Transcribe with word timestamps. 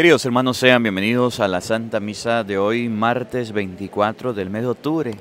Queridos 0.00 0.24
hermanos, 0.24 0.56
sean 0.56 0.82
bienvenidos 0.82 1.40
a 1.40 1.46
la 1.46 1.60
Santa 1.60 2.00
Misa 2.00 2.42
de 2.42 2.56
hoy, 2.56 2.88
martes 2.88 3.52
24 3.52 4.32
del 4.32 4.48
mes 4.48 4.62
de 4.62 4.68
octubre. 4.68 5.14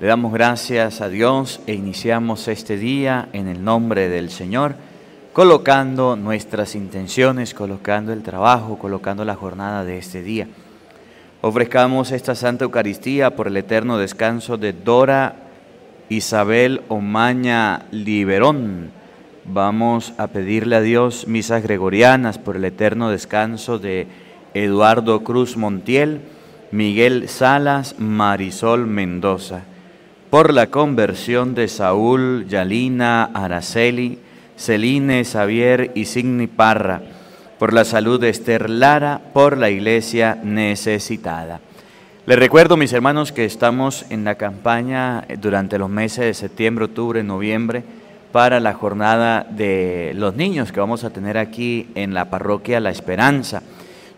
Le 0.00 0.06
damos 0.08 0.32
gracias 0.32 1.00
a 1.00 1.08
Dios 1.08 1.60
e 1.68 1.74
iniciamos 1.74 2.48
este 2.48 2.76
día 2.76 3.28
en 3.32 3.46
el 3.46 3.62
nombre 3.62 4.08
del 4.08 4.30
Señor, 4.30 4.74
colocando 5.32 6.16
nuestras 6.16 6.74
intenciones, 6.74 7.54
colocando 7.54 8.12
el 8.12 8.24
trabajo, 8.24 8.76
colocando 8.76 9.24
la 9.24 9.36
jornada 9.36 9.84
de 9.84 9.98
este 9.98 10.20
día. 10.20 10.48
Ofrezcamos 11.40 12.10
esta 12.10 12.34
Santa 12.34 12.64
Eucaristía 12.64 13.36
por 13.36 13.46
el 13.46 13.56
eterno 13.56 13.98
descanso 13.98 14.56
de 14.56 14.72
Dora 14.72 15.36
Isabel 16.08 16.82
Omaña 16.88 17.86
Liberón 17.92 18.97
Vamos 19.50 20.12
a 20.18 20.26
pedirle 20.26 20.76
a 20.76 20.82
Dios 20.82 21.26
misas 21.26 21.62
gregorianas 21.62 22.36
por 22.36 22.56
el 22.56 22.66
eterno 22.66 23.08
descanso 23.08 23.78
de 23.78 24.06
Eduardo 24.52 25.24
Cruz 25.24 25.56
Montiel, 25.56 26.20
Miguel 26.70 27.30
Salas, 27.30 27.98
Marisol 27.98 28.86
Mendoza, 28.86 29.62
por 30.28 30.52
la 30.52 30.66
conversión 30.66 31.54
de 31.54 31.68
Saúl, 31.68 32.46
Yalina, 32.46 33.24
Araceli, 33.24 34.18
Celine, 34.58 35.24
Xavier 35.24 35.92
y 35.94 36.04
Signi 36.04 36.46
Parra, 36.46 37.00
por 37.58 37.72
la 37.72 37.86
salud 37.86 38.20
de 38.20 38.28
Esther 38.28 38.68
Lara, 38.68 39.18
por 39.32 39.56
la 39.56 39.70
iglesia 39.70 40.38
necesitada. 40.44 41.60
Les 42.26 42.38
recuerdo, 42.38 42.76
mis 42.76 42.92
hermanos, 42.92 43.32
que 43.32 43.46
estamos 43.46 44.04
en 44.10 44.24
la 44.24 44.34
campaña 44.34 45.24
durante 45.40 45.78
los 45.78 45.88
meses 45.88 46.26
de 46.26 46.34
septiembre, 46.34 46.84
octubre, 46.84 47.22
noviembre, 47.22 47.82
para 48.32 48.60
la 48.60 48.74
jornada 48.74 49.46
de 49.48 50.12
los 50.14 50.34
niños 50.34 50.72
que 50.72 50.80
vamos 50.80 51.04
a 51.04 51.10
tener 51.10 51.38
aquí 51.38 51.88
en 51.94 52.14
la 52.14 52.26
parroquia 52.26 52.80
La 52.80 52.90
Esperanza. 52.90 53.62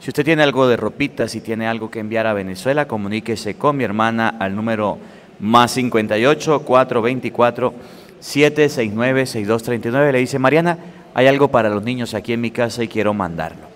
Si 0.01 0.11
usted 0.11 0.25
tiene 0.25 0.43
algo 0.43 0.67
de 0.67 0.77
ropita, 0.77 1.29
si 1.29 1.41
tiene 1.41 1.69
algo 1.69 1.91
que 1.91 2.01
enviar 2.01 2.27
a 2.27 2.33
Venezuela, 2.33 2.89
comuníquese 2.89 3.55
con 3.55 3.77
mi 3.77 3.85
hermana 3.85 4.37
al 4.39 4.57
número 4.57 4.99
más 5.39 5.73
58 5.73 6.61
424 6.61 7.75
769 8.19 9.27
6239. 9.27 10.13
Le 10.13 10.19
dice, 10.19 10.39
Mariana, 10.39 10.79
hay 11.15 11.27
algo 11.27 11.49
para 11.49 11.69
los 11.69 11.83
niños 11.83 12.15
aquí 12.15 12.33
en 12.33 12.41
mi 12.41 12.51
casa 12.51 12.83
y 12.83 12.89
quiero 12.89 13.15
mandarlo. 13.15 13.71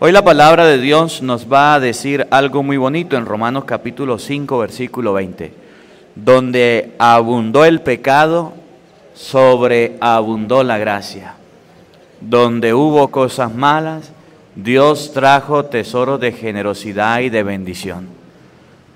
Hoy 0.00 0.12
la 0.12 0.24
palabra 0.24 0.66
de 0.66 0.78
Dios 0.78 1.22
nos 1.22 1.50
va 1.50 1.74
a 1.74 1.80
decir 1.80 2.26
algo 2.30 2.62
muy 2.62 2.76
bonito 2.76 3.16
en 3.16 3.26
Romanos 3.26 3.64
capítulo 3.64 4.18
5, 4.18 4.58
versículo 4.58 5.12
20, 5.12 5.52
donde 6.16 6.94
abundó 6.98 7.64
el 7.64 7.80
pecado, 7.80 8.54
sobreabundó 9.14 10.62
la 10.62 10.78
gracia. 10.78 11.34
Donde 12.20 12.74
hubo 12.74 13.08
cosas 13.08 13.54
malas, 13.54 14.12
Dios 14.54 15.12
trajo 15.12 15.64
tesoros 15.64 16.20
de 16.20 16.32
generosidad 16.32 17.20
y 17.20 17.30
de 17.30 17.42
bendición. 17.42 18.08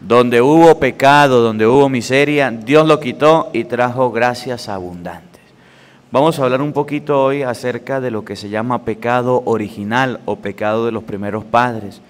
Donde 0.00 0.40
hubo 0.40 0.78
pecado, 0.78 1.40
donde 1.40 1.66
hubo 1.66 1.88
miseria, 1.88 2.50
Dios 2.50 2.86
lo 2.86 3.00
quitó 3.00 3.50
y 3.52 3.64
trajo 3.64 4.10
gracias 4.12 4.68
abundantes. 4.68 5.28
Vamos 6.10 6.38
a 6.38 6.44
hablar 6.44 6.62
un 6.62 6.72
poquito 6.72 7.22
hoy 7.22 7.42
acerca 7.42 8.00
de 8.00 8.10
lo 8.10 8.24
que 8.24 8.36
se 8.36 8.48
llama 8.48 8.84
pecado 8.84 9.42
original 9.44 10.20
o 10.24 10.36
pecado 10.36 10.86
de 10.86 10.92
los 10.92 11.02
primeros 11.04 11.44
padres. 11.44 12.00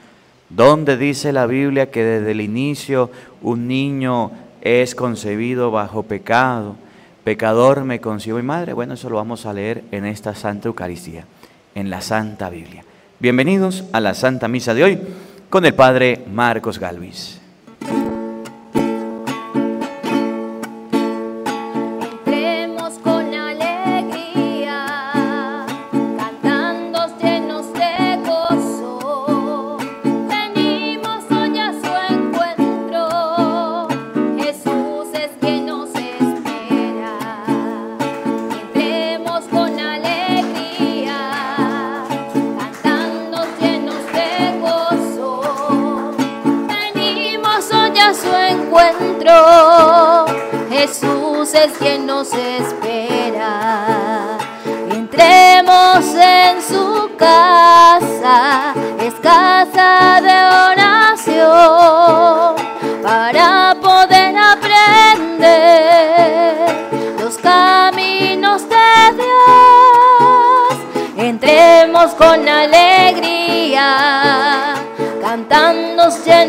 Donde 0.50 0.96
dice 0.96 1.32
la 1.32 1.46
Biblia 1.46 1.90
que 1.90 2.04
desde 2.04 2.30
el 2.30 2.40
inicio 2.40 3.10
un 3.42 3.66
niño 3.66 4.30
es 4.60 4.94
concebido 4.94 5.70
bajo 5.70 6.04
pecado 6.04 6.76
pecador 7.28 7.84
me 7.84 8.00
concibo 8.00 8.38
mi 8.38 8.42
madre. 8.42 8.72
Bueno, 8.72 8.94
eso 8.94 9.10
lo 9.10 9.16
vamos 9.16 9.44
a 9.44 9.52
leer 9.52 9.84
en 9.90 10.06
esta 10.06 10.34
Santa 10.34 10.68
Eucaristía, 10.68 11.26
en 11.74 11.90
la 11.90 12.00
Santa 12.00 12.48
Biblia. 12.48 12.82
Bienvenidos 13.18 13.84
a 13.92 14.00
la 14.00 14.14
Santa 14.14 14.48
Misa 14.48 14.72
de 14.72 14.82
hoy 14.82 14.98
con 15.50 15.66
el 15.66 15.74
Padre 15.74 16.24
Marcos 16.32 16.78
Galvis. 16.78 17.38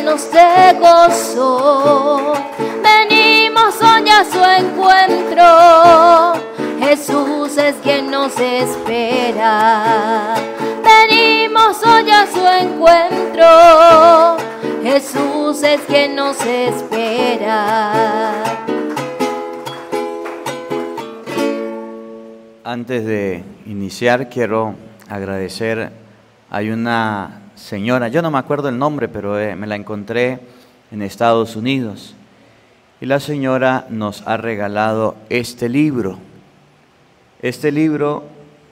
Llenos 0.09 0.31
de 0.31 0.80
gozo 0.80 2.34
hoy 3.81 4.09
a 4.09 4.25
su 4.25 4.44
encuentro. 4.44 5.46
Jesús 6.80 7.58
es 7.58 7.75
quien 7.84 8.09
nos 8.09 8.38
espera. 8.40 10.36
Venimos 10.84 11.81
hoy 11.86 12.09
a 12.09 12.28
su 12.28 12.46
encuentro. 12.46 13.46
Jesús 14.84 15.64
es 15.64 15.81
quien 15.81 16.16
nos 16.16 16.40
espera. 16.46 18.34
Antes 22.64 23.06
de 23.06 23.44
iniciar, 23.66 24.30
quiero 24.30 24.76
agradecer. 25.08 25.91
Hay 26.52 26.70
una 26.72 27.49
señora, 27.59 28.08
yo 28.08 28.22
no 28.22 28.31
me 28.31 28.38
acuerdo 28.38 28.70
el 28.70 28.78
nombre, 28.78 29.08
pero 29.08 29.40
eh, 29.40 29.56
me 29.56 29.68
la 29.68 29.75
encontré 29.75 30.40
en 30.92 31.02
Estados 31.02 31.56
Unidos 31.56 32.16
y 33.02 33.06
la 33.06 33.20
señora 33.20 33.86
nos 33.90 34.25
ha 34.28 34.38
regalado 34.38 35.16
este 35.30 35.70
libro. 35.70 36.18
Este 37.42 37.72
libro 37.72 38.24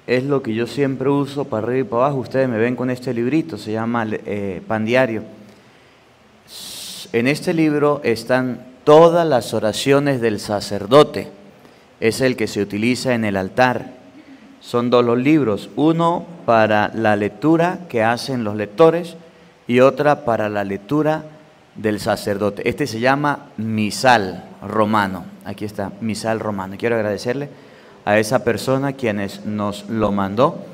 es 0.06 0.24
lo 0.24 0.42
que 0.42 0.53
yo 0.53 0.68
siempre 0.68 1.09
uso 1.09 1.46
para 1.46 1.68
arriba 1.68 1.80
y 1.80 1.90
para 1.90 2.06
abajo. 2.06 2.20
Ustedes 2.20 2.50
me 2.50 2.58
ven 2.58 2.75
con 2.75 2.90
este 2.90 3.14
librito, 3.14 3.58
se 3.58 3.72
llama 3.72 4.06
eh, 4.09 4.62
Pan 4.68 4.86
Diario. 4.86 5.24
En 7.14 7.28
este 7.28 7.54
libro 7.54 8.02
están 8.04 8.66
todas 8.84 9.28
las 9.28 9.54
oraciones 9.54 10.22
del 10.22 10.40
sacerdote. 10.40 11.30
Es 12.00 12.22
el 12.22 12.36
que 12.36 12.48
se 12.48 12.62
utiliza 12.62 13.14
en 13.14 13.25
el 13.25 13.38
altar. 13.38 13.97
Son 14.59 14.90
dos 14.90 15.06
los 15.06 15.18
libros, 15.18 15.69
uno 15.75 16.25
para 16.45 16.91
la 16.94 17.16
lectura 17.16 17.79
que 17.90 18.03
hacen 18.03 18.44
los 18.44 18.56
lectores 18.56 19.16
y 19.68 19.79
otra 19.79 20.25
para 20.25 20.50
la 20.50 20.63
lectura 20.63 21.23
del 21.75 22.00
sacerdote. 22.00 22.68
Este 22.68 22.88
se 22.88 23.00
llama 23.00 23.47
misal 23.57 24.45
romano. 24.62 25.25
Aquí 25.45 25.66
está, 25.66 25.91
misal 26.01 26.40
romano. 26.40 26.75
Quiero 26.78 26.95
agradecerle 26.95 27.50
a 28.06 28.18
esa 28.19 28.44
persona 28.44 28.94
quienes 28.94 29.45
nos 29.45 29.90
lo 29.90 30.12
mandó, 30.12 30.66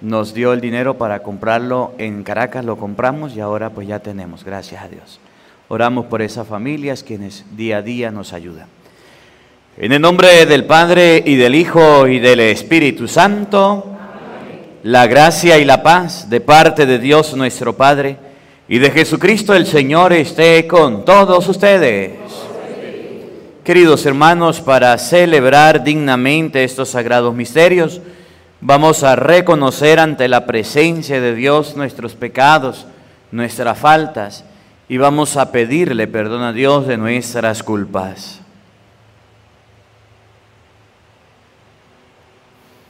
nos 0.00 0.34
dio 0.34 0.52
el 0.52 0.60
dinero 0.60 0.98
para 0.98 1.22
comprarlo 1.22 1.94
en 1.98 2.22
Caracas, 2.22 2.64
lo 2.64 2.76
compramos 2.76 3.34
y 3.34 3.40
ahora 3.40 3.70
pues 3.70 3.88
ya 3.88 4.00
tenemos, 4.00 4.44
gracias 4.44 4.82
a 4.82 4.88
Dios. 4.88 5.18
Oramos 5.68 6.06
por 6.06 6.20
esas 6.20 6.46
familias 6.46 7.02
quienes 7.02 7.44
día 7.56 7.78
a 7.78 7.82
día 7.82 8.10
nos 8.10 8.32
ayudan. 8.32 8.68
En 9.78 9.90
el 9.90 10.02
nombre 10.02 10.44
del 10.44 10.66
Padre 10.66 11.22
y 11.24 11.36
del 11.36 11.54
Hijo 11.54 12.06
y 12.06 12.18
del 12.18 12.40
Espíritu 12.40 13.08
Santo, 13.08 13.86
la 14.82 15.06
gracia 15.06 15.58
y 15.58 15.64
la 15.64 15.82
paz 15.82 16.28
de 16.28 16.42
parte 16.42 16.84
de 16.84 16.98
Dios 16.98 17.34
nuestro 17.34 17.74
Padre, 17.74 18.18
y 18.68 18.78
de 18.78 18.90
Jesucristo 18.90 19.54
el 19.54 19.64
Señor 19.64 20.12
esté 20.12 20.66
con 20.66 21.06
todos 21.06 21.48
ustedes. 21.48 22.18
Queridos 23.64 24.04
hermanos, 24.04 24.60
para 24.60 24.98
celebrar 24.98 25.82
dignamente 25.82 26.64
estos 26.64 26.90
sagrados 26.90 27.34
misterios, 27.34 28.02
vamos 28.60 29.02
a 29.02 29.16
reconocer 29.16 30.00
ante 30.00 30.28
la 30.28 30.44
presencia 30.44 31.18
de 31.18 31.34
Dios 31.34 31.76
nuestros 31.76 32.14
pecados, 32.14 32.86
nuestras 33.30 33.78
faltas, 33.78 34.44
y 34.90 34.98
vamos 34.98 35.38
a 35.38 35.50
pedirle 35.50 36.06
perdón 36.08 36.42
a 36.42 36.52
Dios 36.52 36.86
de 36.86 36.98
nuestras 36.98 37.62
culpas. 37.62 38.41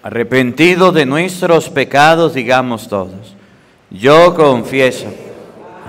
Arrepentido 0.03 0.91
de 0.91 1.07
nuestros 1.07 1.71
pecados, 1.71 2.35
digamos 2.35 2.89
todos. 2.89 3.37
Yo 3.91 4.35
confieso 4.35 5.07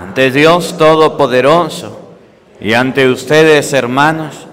ante 0.00 0.30
Dios 0.30 0.78
Todopoderoso 0.78 2.00
y 2.60 2.74
ante 2.74 3.08
ustedes, 3.08 3.72
hermanos, 3.72 4.46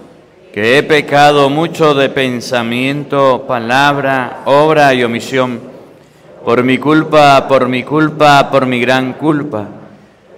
que 0.52 0.76
he 0.78 0.82
pecado 0.82 1.48
mucho 1.48 1.94
de 1.94 2.08
pensamiento, 2.08 3.44
palabra, 3.46 4.42
obra 4.46 4.92
y 4.94 5.04
omisión, 5.04 5.60
por 6.44 6.64
mi 6.64 6.78
culpa, 6.78 7.46
por 7.46 7.68
mi 7.68 7.84
culpa, 7.84 8.50
por 8.50 8.66
mi 8.66 8.80
gran 8.80 9.12
culpa. 9.12 9.68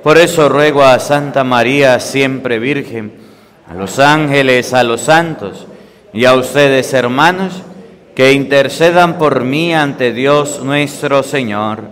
Por 0.03 0.19
eso 0.19 0.50
ruego 0.50 0.85
a 0.85 0.99
Santa 0.99 1.44
María, 1.44 1.99
siempre 1.99 2.59
Virgen, 2.59 3.12
a 3.69 3.75
los 3.75 3.99
ángeles, 3.99 4.75
a 4.75 4.85
los 4.85 5.00
santos 5.00 5.67
y 6.12 6.27
a 6.27 6.35
ustedes, 6.35 6.93
hermanos, 6.93 7.62
que 8.15 8.33
intercedan 8.33 9.19
por 9.19 9.43
mí 9.43 9.75
ante 9.75 10.13
Dios 10.13 10.61
nuestro 10.63 11.23
Señor. 11.23 11.83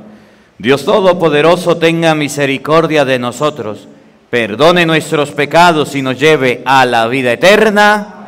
Dios 0.59 0.85
Todopoderoso 0.85 1.77
tenga 1.77 2.15
misericordia 2.15 3.05
de 3.05 3.19
nosotros, 3.19 3.89
perdone 4.31 4.87
nuestros 4.87 5.33
pecados 5.33 5.97
y 5.97 6.03
nos 6.03 6.19
lleve 6.19 6.63
a 6.65 6.87
la 6.87 7.09
vida 7.09 7.33
eterna. 7.33 8.19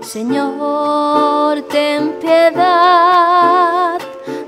Señor, 0.00 1.62
ten 1.68 2.14
piedad, 2.20 3.98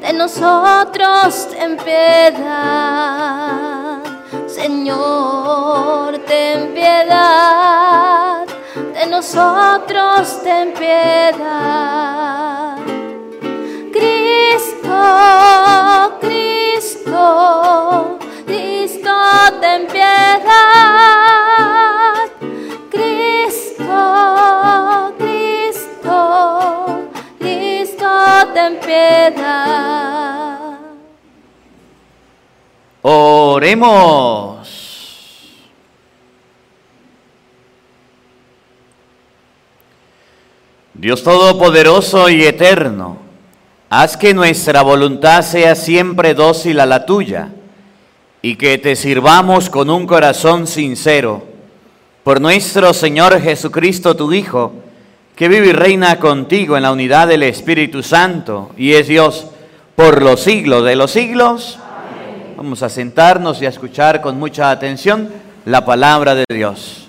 de 0.01 0.13
nosotros 0.15 1.49
ten 1.51 1.77
piedad. 1.77 3.13
Señor, 4.63 6.19
ten 6.19 6.73
piedad 6.73 8.47
de 8.95 9.07
nosotros 9.09 10.41
ten 10.45 10.73
piedad. 10.73 12.77
Cristo, 13.91 15.01
Cristo, 16.21 18.19
Cristo, 18.47 19.11
ten 19.61 19.89
piedad. 19.89 20.53
Cristo, 22.89 23.97
Cristo, 25.19 26.21
Cristo, 27.41 28.09
ten 28.55 28.79
piedad. 28.79 30.32
Oremos. 33.03 34.53
Dios 40.95 41.25
Todopoderoso 41.25 42.29
y 42.29 42.45
Eterno, 42.45 43.17
haz 43.91 44.17
que 44.17 44.35
nuestra 44.35 44.83
voluntad 44.83 45.43
sea 45.43 45.75
siempre 45.75 46.33
dócil 46.33 46.79
a 46.79 46.87
la 46.87 47.05
tuya 47.05 47.49
y 48.41 48.55
que 48.55 48.79
te 48.79 48.95
sirvamos 48.95 49.69
con 49.69 49.91
un 49.91 50.07
corazón 50.07 50.69
sincero. 50.69 51.43
Por 52.23 52.41
nuestro 52.41 52.95
Señor 52.95 53.41
Jesucristo, 53.41 54.15
tu 54.15 54.33
Hijo, 54.33 54.75
que 55.35 55.49
vive 55.49 55.69
y 55.69 55.73
reina 55.73 56.21
contigo 56.21 56.77
en 56.77 56.85
la 56.85 56.93
unidad 56.93 57.27
del 57.27 57.43
Espíritu 57.43 58.05
Santo 58.05 58.71
y 58.77 58.93
es 58.93 59.09
Dios 59.09 59.49
por 59.97 60.23
los 60.23 60.41
siglos 60.41 60.85
de 60.85 60.95
los 60.95 61.11
siglos. 61.11 61.81
Vamos 62.63 62.85
a 62.85 62.89
sentarnos 62.89 63.61
y 63.61 63.67
a 63.67 63.71
escuchar 63.71 64.21
con 64.21 64.39
mucha 64.39 64.71
atención 64.71 65.29
la 65.65 65.85
palabra 65.85 66.37
de 66.37 66.45
Dios. 66.49 67.09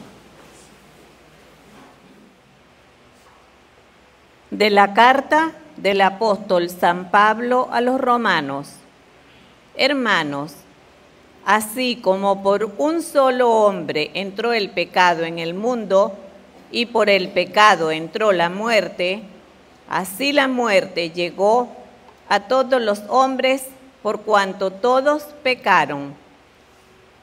de 4.50 4.72
la 4.72 4.96
carta 4.96 5.52
del 5.78 6.02
apóstol 6.02 6.72
San 6.72 7.12
Pablo 7.12 7.70
a 7.72 7.82
los 7.82 8.02
romanos. 8.02 8.72
Hermanos, 9.76 10.56
así 11.46 11.98
como 11.98 12.42
por 12.42 12.74
un 12.80 13.04
solo 13.04 13.52
hombre 13.52 14.10
entró 14.16 14.54
el 14.54 14.72
pecado 14.72 15.24
en 15.24 15.38
el 15.38 15.54
mundo 15.54 16.16
y 16.72 16.88
por 16.88 17.12
el 17.12 17.28
pecado 17.28 17.92
entró 17.92 18.32
la 18.32 18.50
muerte, 18.50 19.22
así 19.88 20.32
la 20.32 20.48
muerte 20.48 21.12
llegó 21.12 21.68
a 22.28 22.40
todos 22.40 22.82
los 22.82 23.04
hombres 23.08 23.68
por 24.04 24.22
cuanto 24.22 24.70
todos 24.70 25.24
pecaron. 25.42 26.14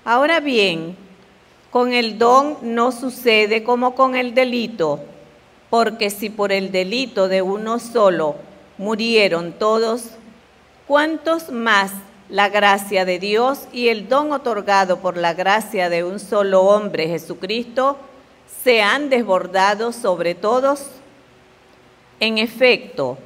Ahora 0.05 0.41
bien, 0.41 0.97
con 1.71 1.93
el 1.93 2.19
don 2.19 2.57
no 2.63 2.91
sucede 2.91 3.63
como 3.63 3.95
con 3.95 4.17
el 4.17 4.35
delito 4.35 4.99
porque 5.71 6.11
si 6.11 6.29
por 6.29 6.51
el 6.51 6.73
delito 6.73 7.29
de 7.29 7.43
uno 7.43 7.79
solo 7.79 8.35
murieron 8.77 9.53
todos, 9.53 10.11
¿cuántos 10.87 11.51
más 11.51 11.93
la 12.29 12.49
gracia 12.49 13.05
de 13.05 13.21
Dios 13.21 13.67
y 13.73 13.89
el 13.89 14.09
don 14.09 14.33
otorgado 14.33 14.99
por 14.99 15.17
la 15.17 15.33
gracia 15.33 15.89
de 15.89 16.03
un 16.03 16.19
solo 16.19 16.63
hombre, 16.63 17.07
Jesucristo, 17.07 17.97
se 18.65 18.83
han 18.83 19.09
desbordado 19.09 19.93
sobre 19.93 20.35
todos? 20.35 20.87
En 22.19 22.39
efecto, 22.39 23.17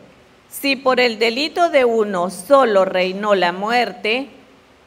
si 0.61 0.77
por 0.77 1.01
el 1.01 1.19
delito 1.19 1.69
de 1.69 1.85
uno 1.85 2.31
solo 2.31 2.85
reinó 2.85 3.35
la 3.35 3.53
muerte, 3.53 4.29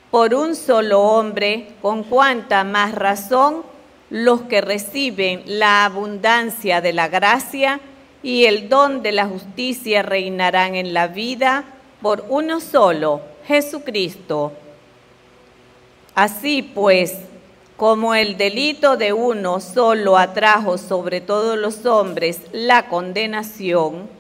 por 0.09 0.33
un 0.33 0.55
solo 0.55 1.01
hombre, 1.01 1.67
con 1.81 2.03
cuánta 2.03 2.63
más 2.63 2.95
razón 2.95 3.63
los 4.09 4.43
que 4.43 4.61
reciben 4.61 5.43
la 5.45 5.83
abundancia 5.83 6.79
de 6.79 6.93
la 6.93 7.09
gracia 7.09 7.81
y 8.23 8.45
el 8.45 8.69
don 8.69 9.03
de 9.03 9.11
la 9.11 9.27
justicia 9.27 10.03
reinarán 10.03 10.75
en 10.75 10.93
la 10.93 11.07
vida 11.07 11.65
por 12.01 12.25
uno 12.29 12.61
solo, 12.61 13.21
Jesucristo. 13.45 14.53
Así 16.15 16.61
pues, 16.61 17.17
como 17.75 18.15
el 18.15 18.37
delito 18.37 18.95
de 18.95 19.11
uno 19.11 19.59
solo 19.59 20.17
atrajo 20.17 20.77
sobre 20.77 21.19
todos 21.19 21.57
los 21.57 21.85
hombres 21.85 22.39
la 22.53 22.87
condenación, 22.87 24.16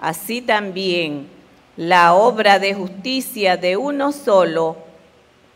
así 0.00 0.40
también 0.40 1.28
la 1.76 2.14
obra 2.14 2.58
de 2.58 2.74
justicia 2.74 3.56
de 3.56 3.76
uno 3.76 4.12
solo 4.12 4.76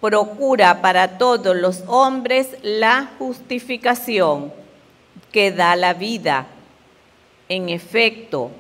procura 0.01 0.81
para 0.81 1.19
todos 1.19 1.57
los 1.57 1.83
hombres 1.87 2.57
la 2.63 3.11
justificación 3.19 4.53
que 5.33 5.51
da 5.51 5.75
la 5.75 5.95
vida. 5.95 6.47
En 7.49 7.69
efecto, 7.69 8.51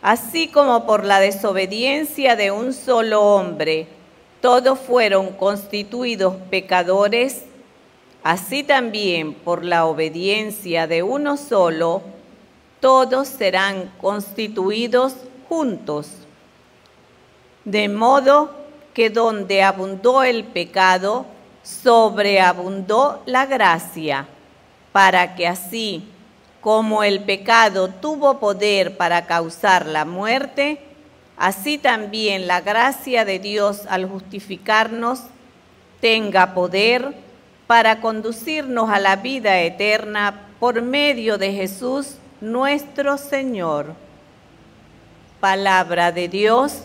así 0.00 0.48
como 0.48 0.86
por 0.86 1.04
la 1.04 1.18
desobediencia 1.18 2.36
de 2.36 2.50
un 2.50 2.72
solo 2.72 3.22
hombre 3.22 3.88
todos 4.42 4.80
fueron 4.80 5.28
constituidos 5.28 6.34
pecadores, 6.50 7.44
así 8.24 8.64
también 8.64 9.34
por 9.34 9.64
la 9.64 9.86
obediencia 9.86 10.88
de 10.88 11.04
uno 11.04 11.36
solo, 11.36 12.02
todos 12.82 13.28
serán 13.28 13.92
constituidos 14.00 15.14
juntos. 15.48 16.08
De 17.64 17.88
modo 17.88 18.50
que 18.92 19.08
donde 19.08 19.62
abundó 19.62 20.24
el 20.24 20.42
pecado, 20.42 21.24
sobreabundó 21.62 23.22
la 23.24 23.46
gracia, 23.46 24.26
para 24.90 25.36
que 25.36 25.46
así 25.46 26.08
como 26.60 27.04
el 27.04 27.20
pecado 27.20 27.88
tuvo 27.88 28.40
poder 28.40 28.96
para 28.96 29.26
causar 29.26 29.86
la 29.86 30.04
muerte, 30.04 30.80
así 31.36 31.78
también 31.78 32.48
la 32.48 32.62
gracia 32.62 33.24
de 33.24 33.38
Dios 33.38 33.86
al 33.88 34.08
justificarnos 34.08 35.20
tenga 36.00 36.52
poder 36.52 37.14
para 37.68 38.00
conducirnos 38.00 38.90
a 38.90 38.98
la 38.98 39.14
vida 39.14 39.60
eterna 39.60 40.48
por 40.58 40.82
medio 40.82 41.38
de 41.38 41.52
Jesús 41.52 42.16
nuestro 42.42 43.16
Señor. 43.18 43.94
Palabra 45.40 46.12
de 46.12 46.28
Dios 46.28 46.82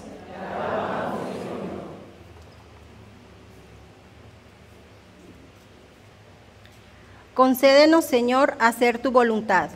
Concédenos, 7.34 8.04
Señor, 8.04 8.56
hacer 8.58 8.98
tu 8.98 9.12
voluntad. 9.12 9.70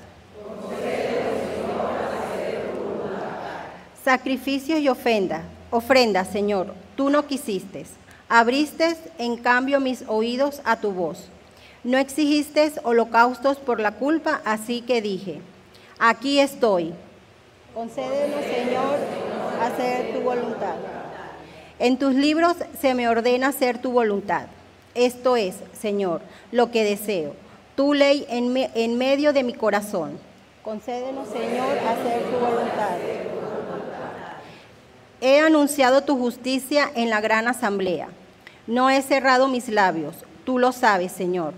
Sacrificios 4.04 4.80
y 4.80 4.90
ofrenda, 4.90 5.44
ofrenda, 5.70 6.26
Señor, 6.26 6.74
tú 6.96 7.12
no 7.12 7.28
quisiste. 7.28 7.86
Abriste, 8.30 8.98
en 9.20 9.38
cambio, 9.38 9.80
mis 9.80 10.04
oídos 10.08 10.62
a 10.64 10.78
tu 10.78 10.92
voz. 10.92 11.30
No 11.84 12.00
exigiste 12.00 12.72
holocaustos 12.82 13.58
por 13.58 13.80
la 13.80 13.92
culpa, 13.92 14.42
así 14.44 14.82
que 14.82 15.04
dije, 15.04 15.42
aquí 16.02 16.42
estoy. 16.42 16.94
Concédenos, 17.74 18.44
Señor, 18.44 18.98
hacer 19.62 20.14
tu 20.14 20.20
voluntad. 20.20 20.76
En 21.80 21.98
tus 21.98 22.14
libros 22.14 22.58
se 22.82 22.94
me 22.94 23.08
ordena 23.08 23.48
hacer 23.48 23.78
tu 23.78 23.94
voluntad. 23.94 24.48
Esto 24.96 25.38
es, 25.38 25.56
Señor, 25.72 26.22
lo 26.52 26.72
que 26.72 26.84
deseo 26.84 27.34
tu 27.76 27.94
ley 27.96 28.28
en, 28.30 28.98
medio 28.98 29.34
de 29.34 29.44
mi 29.44 29.54
corazón. 29.54 30.20
Concédenos, 30.64 31.28
Señor, 31.30 31.78
hacer 31.80 32.24
tu 32.26 32.38
voluntad. 32.38 32.98
He 35.20 35.40
anunciado 35.40 36.02
tu 36.02 36.16
justicia 36.18 36.92
en 36.94 37.10
la 37.10 37.22
gran 37.22 37.48
asamblea. 37.48 38.10
No 38.68 38.90
he 38.90 39.02
cerrado 39.02 39.48
mis 39.48 39.68
labios. 39.70 40.16
Tú 40.46 40.60
lo 40.60 40.72
sabes, 40.72 41.12
Señor. 41.12 41.54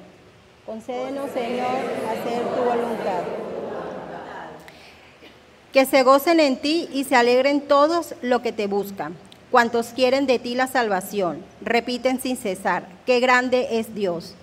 Concédenos, 0.65 1.29
Señor, 1.31 1.67
hacer 2.09 2.43
tu 2.55 2.63
voluntad. 2.63 3.52
Que 5.74 5.86
se 5.88 6.03
gocen 6.03 6.39
en 6.39 6.58
ti 6.58 6.88
y 6.94 7.03
se 7.03 7.15
alegren 7.15 7.60
todos 7.60 8.13
los 8.22 8.42
que 8.42 8.51
te 8.51 8.68
buscan. 8.68 9.15
Cuantos 9.50 9.88
quieren 9.88 10.27
de 10.27 10.38
ti 10.38 10.53
la 10.53 10.68
salvación, 10.68 11.44
repiten 11.62 12.22
sin 12.22 12.38
cesar, 12.38 12.88
qué 13.08 13.20
grande 13.20 13.80
es 13.80 13.96
Dios. 13.96 14.36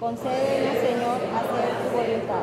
Concédenos, 0.00 0.74
Señor, 0.74 1.20
hacer 1.34 1.70
tu 1.78 1.96
voluntad. 1.96 2.42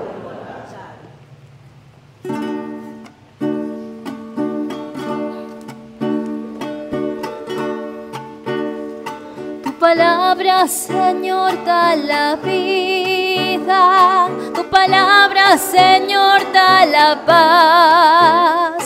Palabra, 9.79 10.67
Señor, 10.67 11.63
da 11.65 11.95
la 11.95 12.35
vida. 12.35 14.27
Tu 14.53 14.68
palabra, 14.81 15.45
Señor, 15.57 16.39
da 16.53 16.85
la 16.85 17.09
paz. 17.29 18.83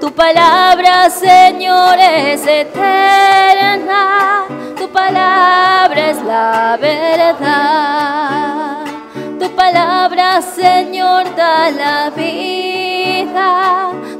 Tu 0.00 0.08
palabra, 0.12 1.08
Señor, 1.08 1.96
es 1.98 2.44
eterna. 2.62 4.02
Tu 4.78 4.86
palabra 4.90 6.00
es 6.10 6.20
la 6.22 6.76
verdad. 6.88 8.84
Tu 9.40 9.46
palabra, 9.62 10.42
Señor, 10.42 11.22
da 11.36 11.70
la 11.82 12.10
vida. 12.10 13.48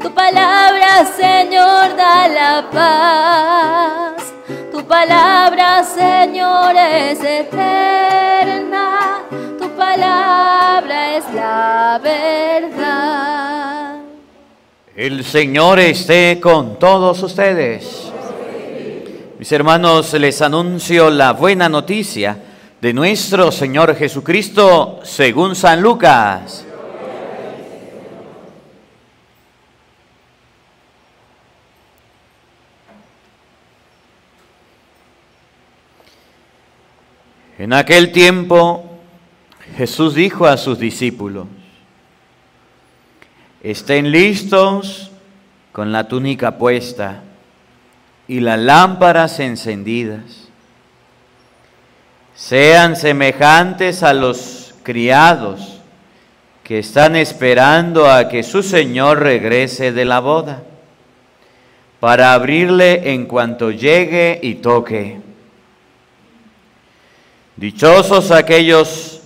Tu 0.01 0.09
palabra, 0.21 0.91
Señor, 1.23 1.83
da 2.03 2.27
la 2.39 2.53
paz. 2.77 4.23
Tu 4.71 4.79
palabra, 4.95 5.83
Señor, 5.83 6.73
es 6.77 7.19
eterna. 7.41 8.86
Palabra 9.97 11.17
es 11.17 11.25
la 11.33 11.99
verdad. 12.03 13.95
El 14.95 15.23
Señor 15.23 15.79
esté 15.79 16.39
con 16.39 16.77
todos 16.77 17.23
ustedes. 17.23 18.11
Mis 19.39 19.51
hermanos, 19.51 20.13
les 20.13 20.39
anuncio 20.43 21.09
la 21.09 21.33
buena 21.33 21.67
noticia 21.67 22.37
de 22.79 22.93
nuestro 22.93 23.51
Señor 23.51 23.95
Jesucristo 23.95 24.99
según 25.01 25.55
San 25.55 25.81
Lucas. 25.81 26.63
En 37.57 37.73
aquel 37.73 38.11
tiempo 38.11 38.86
Jesús 39.77 40.15
dijo 40.15 40.47
a 40.47 40.57
sus 40.57 40.79
discípulos, 40.79 41.45
estén 43.61 44.09
listos 44.09 45.11
con 45.71 45.91
la 45.91 46.07
túnica 46.07 46.57
puesta 46.57 47.21
y 48.27 48.39
las 48.39 48.57
lámparas 48.57 49.39
encendidas. 49.39 50.49
Sean 52.33 52.95
semejantes 52.95 54.01
a 54.01 54.15
los 54.15 54.73
criados 54.81 55.79
que 56.63 56.79
están 56.79 57.15
esperando 57.15 58.09
a 58.09 58.29
que 58.29 58.41
su 58.41 58.63
Señor 58.63 59.19
regrese 59.19 59.91
de 59.91 60.05
la 60.05 60.19
boda, 60.21 60.63
para 61.99 62.33
abrirle 62.33 63.13
en 63.13 63.27
cuanto 63.27 63.69
llegue 63.69 64.39
y 64.41 64.55
toque. 64.55 65.21
Dichosos 67.57 68.31
aquellos 68.31 69.16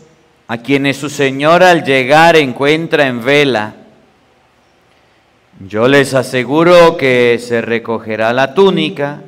a 0.51 0.57
quienes 0.57 0.97
su 0.97 1.09
Señor 1.09 1.63
al 1.63 1.85
llegar 1.85 2.35
encuentra 2.35 3.07
en 3.07 3.23
vela. 3.23 3.73
Yo 5.65 5.87
les 5.87 6.13
aseguro 6.13 6.97
que 6.97 7.39
se 7.39 7.61
recogerá 7.61 8.33
la 8.33 8.53
túnica, 8.53 9.21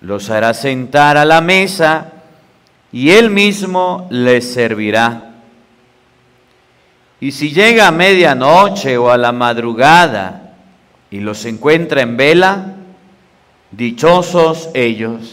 los 0.00 0.28
hará 0.28 0.52
sentar 0.52 1.16
a 1.16 1.24
la 1.24 1.40
mesa 1.40 2.14
y 2.90 3.10
él 3.10 3.30
mismo 3.30 4.08
les 4.10 4.52
servirá. 4.52 5.34
Y 7.20 7.30
si 7.30 7.52
llega 7.52 7.86
a 7.86 7.92
medianoche 7.92 8.98
o 8.98 9.08
a 9.08 9.16
la 9.16 9.30
madrugada 9.30 10.56
y 11.12 11.20
los 11.20 11.44
encuentra 11.44 12.02
en 12.02 12.16
vela, 12.16 12.74
dichosos 13.70 14.68
ellos. 14.74 15.32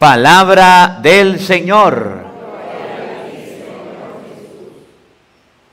Palabra 0.00 0.98
del 1.02 1.38
Señor. 1.38 2.24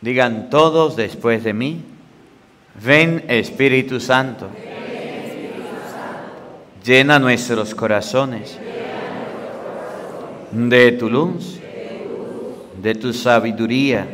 Digan 0.02 0.50
todos 0.50 0.98
después 0.98 1.46
de 1.46 1.54
mí, 1.54 1.82
ven 2.84 3.24
Espíritu 3.30 4.02
Santo, 4.02 4.50
llena 6.84 7.20
nuestros 7.20 7.74
corazones 7.74 8.60
de 10.52 10.92
tu 10.92 11.10
luz, 11.10 11.62
de 12.82 12.96
tu 12.96 13.14
sabiduría, 13.14 14.06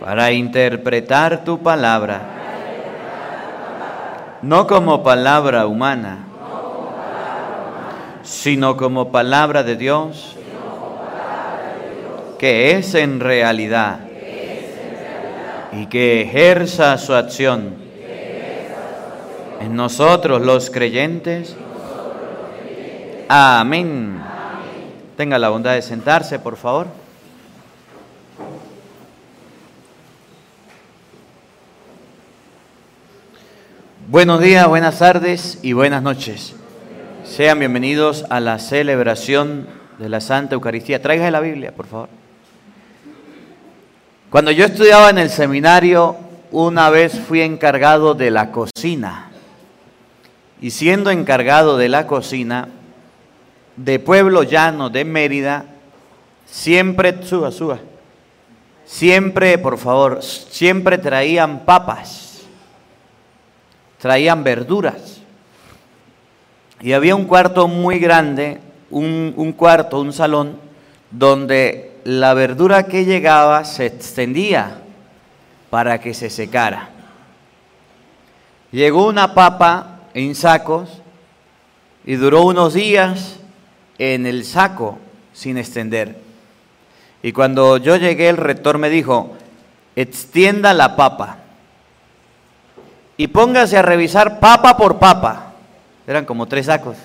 para 0.00 0.32
interpretar 0.32 1.44
tu 1.44 1.58
palabra, 1.58 2.22
no 4.40 4.66
como 4.66 5.02
palabra 5.02 5.66
humana, 5.66 6.31
sino 8.32 8.78
como 8.78 9.12
palabra 9.12 9.62
de 9.62 9.76
Dios, 9.76 10.36
que 12.38 12.72
es 12.72 12.94
en 12.94 13.20
realidad 13.20 14.00
y 15.70 15.86
que 15.86 16.22
ejerza 16.22 16.96
su 16.96 17.14
acción 17.14 17.76
en 19.60 19.76
nosotros 19.76 20.40
los 20.40 20.70
creyentes. 20.70 21.54
Amén. 23.28 24.20
Tenga 25.16 25.38
la 25.38 25.50
bondad 25.50 25.74
de 25.74 25.82
sentarse, 25.82 26.38
por 26.38 26.56
favor. 26.56 26.86
Buenos 34.08 34.40
días, 34.40 34.66
buenas 34.66 34.98
tardes 34.98 35.58
y 35.62 35.74
buenas 35.74 36.02
noches. 36.02 36.56
Sean 37.32 37.58
bienvenidos 37.58 38.26
a 38.28 38.40
la 38.40 38.58
celebración 38.58 39.66
de 39.98 40.10
la 40.10 40.20
Santa 40.20 40.54
Eucaristía. 40.54 41.00
Traiga 41.00 41.30
la 41.30 41.40
Biblia, 41.40 41.72
por 41.74 41.86
favor. 41.86 42.10
Cuando 44.28 44.50
yo 44.50 44.66
estudiaba 44.66 45.08
en 45.08 45.16
el 45.16 45.30
seminario, 45.30 46.14
una 46.50 46.90
vez 46.90 47.18
fui 47.18 47.40
encargado 47.40 48.12
de 48.12 48.30
la 48.30 48.50
cocina. 48.52 49.30
Y 50.60 50.72
siendo 50.72 51.10
encargado 51.10 51.78
de 51.78 51.88
la 51.88 52.06
cocina, 52.06 52.68
de 53.76 53.98
Pueblo 53.98 54.42
Llano, 54.42 54.90
de 54.90 55.06
Mérida, 55.06 55.64
siempre, 56.44 57.22
suba, 57.22 57.50
suba, 57.50 57.78
siempre, 58.84 59.56
por 59.56 59.78
favor, 59.78 60.22
siempre 60.22 60.98
traían 60.98 61.60
papas, 61.60 62.42
traían 63.98 64.44
verduras. 64.44 65.11
Y 66.82 66.92
había 66.94 67.14
un 67.14 67.26
cuarto 67.26 67.68
muy 67.68 68.00
grande, 68.00 68.58
un, 68.90 69.54
cuarto, 69.56 70.00
un 70.00 70.12
salón, 70.12 70.58
donde 71.10 71.92
la 72.04 72.34
verdura 72.34 72.86
que 72.86 73.04
llegaba 73.04 73.64
se 73.64 73.86
extendía 73.86 74.78
para 75.70 76.00
que 76.00 76.12
se 76.12 76.28
secara. 76.28 76.90
Llegó 78.72 79.06
una 79.06 79.32
papa 79.32 80.00
en 80.12 80.34
sacos 80.34 81.00
y 82.04 82.16
duró 82.16 82.42
unos 82.42 82.74
días 82.74 83.38
en 83.98 84.26
el 84.26 84.44
saco 84.44 84.98
sin 85.32 85.58
extender. 85.58 86.18
Y 87.22 87.32
cuando 87.32 87.76
yo 87.76 87.96
llegué, 87.96 88.28
el 88.28 88.36
rector 88.36 88.78
me 88.78 88.90
dijo, 88.90 89.36
extienda 89.94 90.74
la 90.74 90.96
papa 90.96 91.38
y 93.16 93.28
póngase 93.28 93.76
a 93.78 93.82
revisar 93.82 94.40
papa 94.40 94.76
por 94.76 94.98
papa. 94.98 95.51
Eran 96.06 96.24
como 96.24 96.46
tres 96.46 96.66
sacos. 96.66 96.96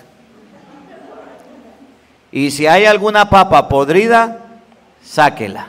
Y 2.31 2.51
si 2.51 2.67
hay 2.67 2.85
alguna 2.85 3.29
papa 3.29 3.67
podrida, 3.69 4.39
sáquela. 5.03 5.67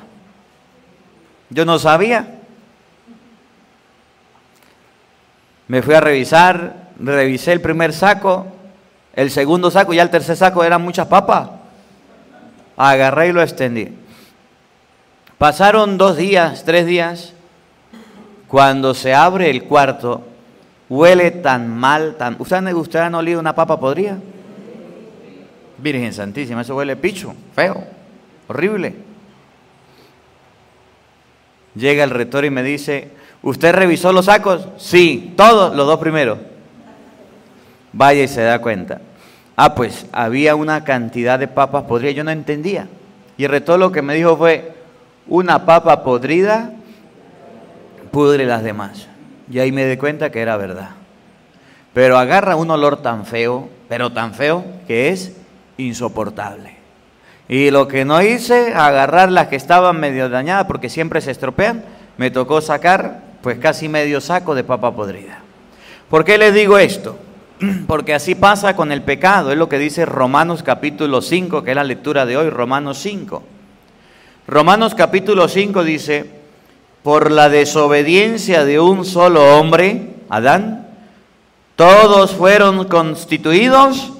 Yo 1.50 1.64
no 1.64 1.78
sabía. 1.78 2.34
Me 5.66 5.82
fui 5.82 5.94
a 5.94 6.00
revisar, 6.00 6.88
revisé 6.98 7.52
el 7.52 7.60
primer 7.60 7.92
saco, 7.92 8.46
el 9.14 9.30
segundo 9.30 9.70
saco, 9.70 9.92
ya 9.92 10.02
el 10.02 10.10
tercer 10.10 10.36
saco 10.36 10.64
eran 10.64 10.82
muchas 10.82 11.06
papas. 11.08 11.50
agarré 12.76 13.28
y 13.28 13.32
lo 13.32 13.42
extendí. 13.42 13.88
Pasaron 15.36 15.98
dos 15.98 16.16
días, 16.16 16.64
tres 16.64 16.86
días, 16.86 17.32
cuando 18.46 18.94
se 18.94 19.14
abre 19.14 19.50
el 19.50 19.64
cuarto, 19.64 20.27
huele 20.88 21.30
tan 21.30 21.68
mal, 21.68 22.16
tan... 22.16 22.36
¿Usted, 22.38 22.72
usted 22.74 23.00
han 23.00 23.14
olido 23.14 23.40
una 23.40 23.54
papa 23.54 23.78
podrida? 23.78 24.18
Virgen 25.78 26.12
Santísima, 26.12 26.62
eso 26.62 26.74
huele 26.74 26.96
picho, 26.96 27.34
feo, 27.54 27.84
horrible. 28.48 28.96
Llega 31.74 32.02
el 32.02 32.10
rector 32.10 32.44
y 32.44 32.50
me 32.50 32.62
dice, 32.62 33.12
¿usted 33.42 33.72
revisó 33.72 34.12
los 34.12 34.24
sacos? 34.24 34.66
Sí, 34.78 35.34
todos, 35.36 35.76
los 35.76 35.86
dos 35.86 36.00
primeros. 36.00 36.38
Vaya 37.92 38.24
y 38.24 38.28
se 38.28 38.42
da 38.42 38.60
cuenta. 38.60 39.00
Ah, 39.54 39.74
pues 39.74 40.06
había 40.12 40.56
una 40.56 40.84
cantidad 40.84 41.38
de 41.38 41.48
papas 41.48 41.84
podridas, 41.84 42.16
yo 42.16 42.24
no 42.24 42.30
entendía. 42.30 42.88
Y 43.36 43.44
el 43.44 43.50
rector 43.50 43.78
lo 43.78 43.92
que 43.92 44.02
me 44.02 44.14
dijo 44.14 44.36
fue, 44.36 44.74
una 45.28 45.64
papa 45.64 46.02
podrida 46.02 46.72
pudre 48.10 48.46
las 48.46 48.64
demás. 48.64 49.08
Y 49.50 49.58
ahí 49.58 49.72
me 49.72 49.86
di 49.86 49.96
cuenta 49.96 50.30
que 50.30 50.40
era 50.40 50.56
verdad. 50.56 50.90
Pero 51.94 52.18
agarra 52.18 52.56
un 52.56 52.70
olor 52.70 53.02
tan 53.02 53.24
feo, 53.24 53.68
pero 53.88 54.12
tan 54.12 54.34
feo, 54.34 54.64
que 54.86 55.08
es 55.08 55.32
insoportable. 55.78 56.76
Y 57.48 57.70
lo 57.70 57.88
que 57.88 58.04
no 58.04 58.20
hice, 58.20 58.74
agarrar 58.74 59.32
las 59.32 59.48
que 59.48 59.56
estaban 59.56 59.98
medio 59.98 60.28
dañadas, 60.28 60.66
porque 60.66 60.90
siempre 60.90 61.20
se 61.20 61.30
estropean, 61.30 61.82
me 62.18 62.30
tocó 62.30 62.60
sacar 62.60 63.22
pues 63.42 63.58
casi 63.58 63.88
medio 63.88 64.20
saco 64.20 64.54
de 64.54 64.64
papa 64.64 64.94
podrida. 64.94 65.40
¿Por 66.10 66.24
qué 66.24 66.36
les 66.36 66.52
digo 66.52 66.78
esto? 66.78 67.18
Porque 67.86 68.14
así 68.14 68.34
pasa 68.34 68.76
con 68.76 68.92
el 68.92 69.02
pecado, 69.02 69.50
es 69.50 69.58
lo 69.58 69.68
que 69.68 69.78
dice 69.78 70.06
Romanos 70.06 70.62
capítulo 70.62 71.22
5, 71.22 71.64
que 71.64 71.70
es 71.70 71.76
la 71.76 71.84
lectura 71.84 72.24
de 72.24 72.36
hoy, 72.36 72.50
Romanos 72.50 72.98
5. 72.98 73.42
Romanos 74.46 74.94
capítulo 74.94 75.48
5 75.48 75.84
dice, 75.84 76.37
por 77.08 77.30
la 77.30 77.48
desobediencia 77.48 78.66
de 78.66 78.78
un 78.78 79.06
solo 79.06 79.58
hombre, 79.58 80.10
Adán, 80.28 80.88
todos 81.74 82.34
fueron 82.34 82.84
constituidos 82.84 84.12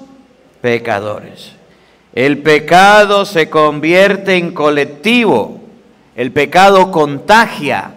pecadores. 0.59 1.51
El 2.13 2.39
pecado 2.39 3.25
se 3.25 3.47
convierte 3.47 4.37
en 4.37 4.55
colectivo, 4.55 5.61
el 6.15 6.31
pecado 6.31 6.89
contagia, 6.89 7.91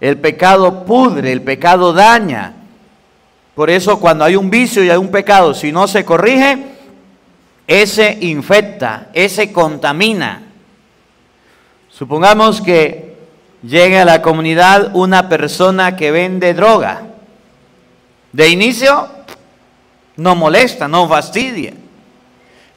el 0.00 0.18
pecado 0.18 0.84
pudre, 0.86 1.30
el 1.30 1.42
pecado 1.42 1.92
daña. 1.92 2.54
Por 3.54 3.70
eso 3.70 4.00
cuando 4.00 4.24
hay 4.24 4.34
un 4.34 4.50
vicio 4.50 4.82
y 4.82 4.90
hay 4.90 4.98
un 4.98 5.12
pecado, 5.12 5.54
si 5.54 5.70
no 5.70 5.86
se 5.86 6.04
corrige, 6.04 6.66
ese 7.68 8.18
infecta, 8.22 9.06
ese 9.12 9.52
contamina. 9.52 10.42
Supongamos 11.88 12.60
que 12.60 13.11
llegue 13.62 13.98
a 13.98 14.04
la 14.04 14.22
comunidad 14.22 14.90
una 14.94 15.28
persona 15.28 15.96
que 15.96 16.10
vende 16.10 16.54
droga. 16.54 17.02
De 18.32 18.48
inicio, 18.48 19.08
no 20.16 20.34
molesta, 20.34 20.88
no 20.88 21.08
fastidia. 21.08 21.74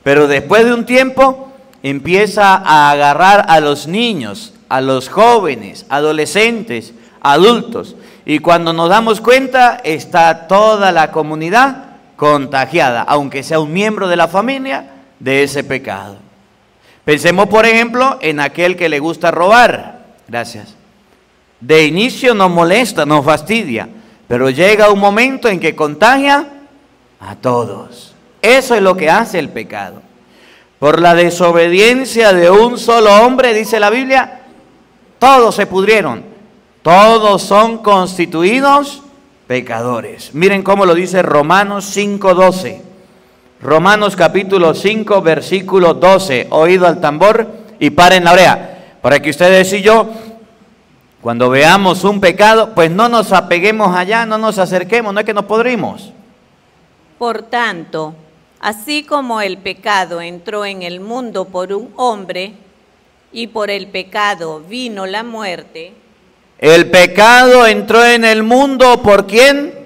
Pero 0.03 0.27
después 0.27 0.65
de 0.65 0.73
un 0.73 0.85
tiempo, 0.85 1.51
empieza 1.81 2.55
a 2.55 2.91
agarrar 2.91 3.45
a 3.47 3.59
los 3.59 3.87
niños, 3.87 4.53
a 4.69 4.81
los 4.81 5.09
jóvenes, 5.09 5.85
adolescentes, 5.89 6.93
adultos. 7.21 7.95
Y 8.25 8.39
cuando 8.39 8.73
nos 8.73 8.89
damos 8.89 9.21
cuenta, 9.21 9.81
está 9.83 10.47
toda 10.47 10.91
la 10.91 11.11
comunidad 11.11 11.85
contagiada, 12.15 13.01
aunque 13.01 13.43
sea 13.43 13.59
un 13.59 13.73
miembro 13.73 14.07
de 14.07 14.15
la 14.15 14.27
familia, 14.27 14.91
de 15.19 15.43
ese 15.43 15.63
pecado. 15.63 16.17
Pensemos, 17.03 17.47
por 17.47 17.65
ejemplo, 17.65 18.17
en 18.21 18.39
aquel 18.39 18.75
que 18.75 18.89
le 18.89 18.99
gusta 18.99 19.31
robar. 19.31 19.94
Gracias. 20.27 20.75
De 21.59 21.85
inicio 21.85 22.33
nos 22.33 22.51
molesta, 22.51 23.05
nos 23.05 23.23
fastidia, 23.23 23.87
pero 24.27 24.49
llega 24.49 24.91
un 24.91 24.99
momento 24.99 25.47
en 25.47 25.59
que 25.59 25.75
contagia 25.75 26.47
a 27.19 27.35
todos. 27.35 28.13
Eso 28.41 28.75
es 28.75 28.81
lo 28.81 28.95
que 28.95 29.09
hace 29.09 29.39
el 29.39 29.49
pecado. 29.49 30.01
Por 30.79 31.01
la 31.01 31.15
desobediencia 31.15 32.33
de 32.33 32.49
un 32.49 32.77
solo 32.77 33.11
hombre, 33.23 33.53
dice 33.53 33.79
la 33.79 33.89
Biblia, 33.89 34.41
todos 35.19 35.55
se 35.55 35.65
pudrieron. 35.65 36.23
Todos 36.83 37.41
son 37.41 37.79
constituidos 37.79 39.01
pecadores. 39.47 40.35
Miren 40.35 40.61
cómo 40.61 40.85
lo 40.85 40.93
dice 40.93 41.23
Romanos 41.23 41.85
5:12. 41.85 42.81
Romanos 43.61 44.15
capítulo 44.15 44.75
5, 44.75 45.21
versículo 45.23 45.95
12. 45.95 46.47
Oído 46.51 46.85
al 46.85 47.01
tambor 47.01 47.47
y 47.79 47.89
paren 47.89 48.25
la 48.25 48.33
oreja. 48.33 48.74
Para 49.05 49.19
que 49.19 49.29
ustedes 49.29 49.71
y 49.71 49.83
yo, 49.83 50.07
cuando 51.21 51.51
veamos 51.51 52.03
un 52.03 52.19
pecado, 52.19 52.73
pues 52.73 52.89
no 52.89 53.07
nos 53.07 53.33
apeguemos 53.33 53.95
allá, 53.95 54.25
no 54.25 54.39
nos 54.39 54.57
acerquemos, 54.57 55.13
no 55.13 55.19
es 55.19 55.25
que 55.27 55.33
nos 55.35 55.45
podrimos. 55.45 56.11
Por 57.19 57.43
tanto, 57.43 58.15
así 58.59 59.03
como 59.03 59.41
el 59.41 59.59
pecado 59.59 60.21
entró 60.21 60.65
en 60.65 60.81
el 60.81 61.01
mundo 61.01 61.45
por 61.45 61.71
un 61.71 61.93
hombre, 61.97 62.53
y 63.31 63.45
por 63.45 63.69
el 63.69 63.89
pecado 63.89 64.61
vino 64.61 65.05
la 65.05 65.21
muerte, 65.21 65.93
el 66.57 66.89
pecado 66.89 67.67
entró 67.67 68.03
en 68.03 68.25
el 68.25 68.41
mundo 68.41 69.03
por 69.03 69.27
quién? 69.27 69.85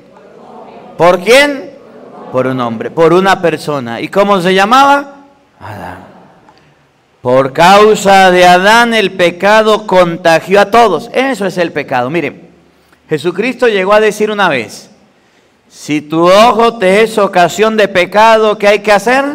¿Por 0.97 1.19
quién? 1.19 1.71
Por 2.31 2.47
un 2.47 2.61
hombre, 2.61 2.89
por 2.89 3.11
una 3.11 3.41
persona. 3.41 3.99
¿Y 3.99 4.07
cómo 4.07 4.39
se 4.39 4.53
llamaba? 4.53 5.25
Adán. 5.59 6.08
Por 7.21 7.51
causa 7.51 8.31
de 8.31 8.45
Adán 8.45 8.93
el 8.93 9.11
pecado 9.11 9.85
contagió 9.85 10.61
a 10.61 10.71
todos. 10.71 11.09
Eso 11.13 11.45
es 11.45 11.57
el 11.57 11.71
pecado. 11.73 12.09
Miren, 12.09 12.49
Jesucristo 13.09 13.67
llegó 13.67 13.93
a 13.93 13.99
decir 13.99 14.31
una 14.31 14.47
vez, 14.47 14.89
si 15.67 16.01
tu 16.01 16.29
ojo 16.29 16.77
te 16.77 17.03
es 17.03 17.17
ocasión 17.17 17.75
de 17.75 17.87
pecado, 17.87 18.57
¿qué 18.57 18.67
hay 18.67 18.79
que 18.79 18.91
hacer? 18.91 19.25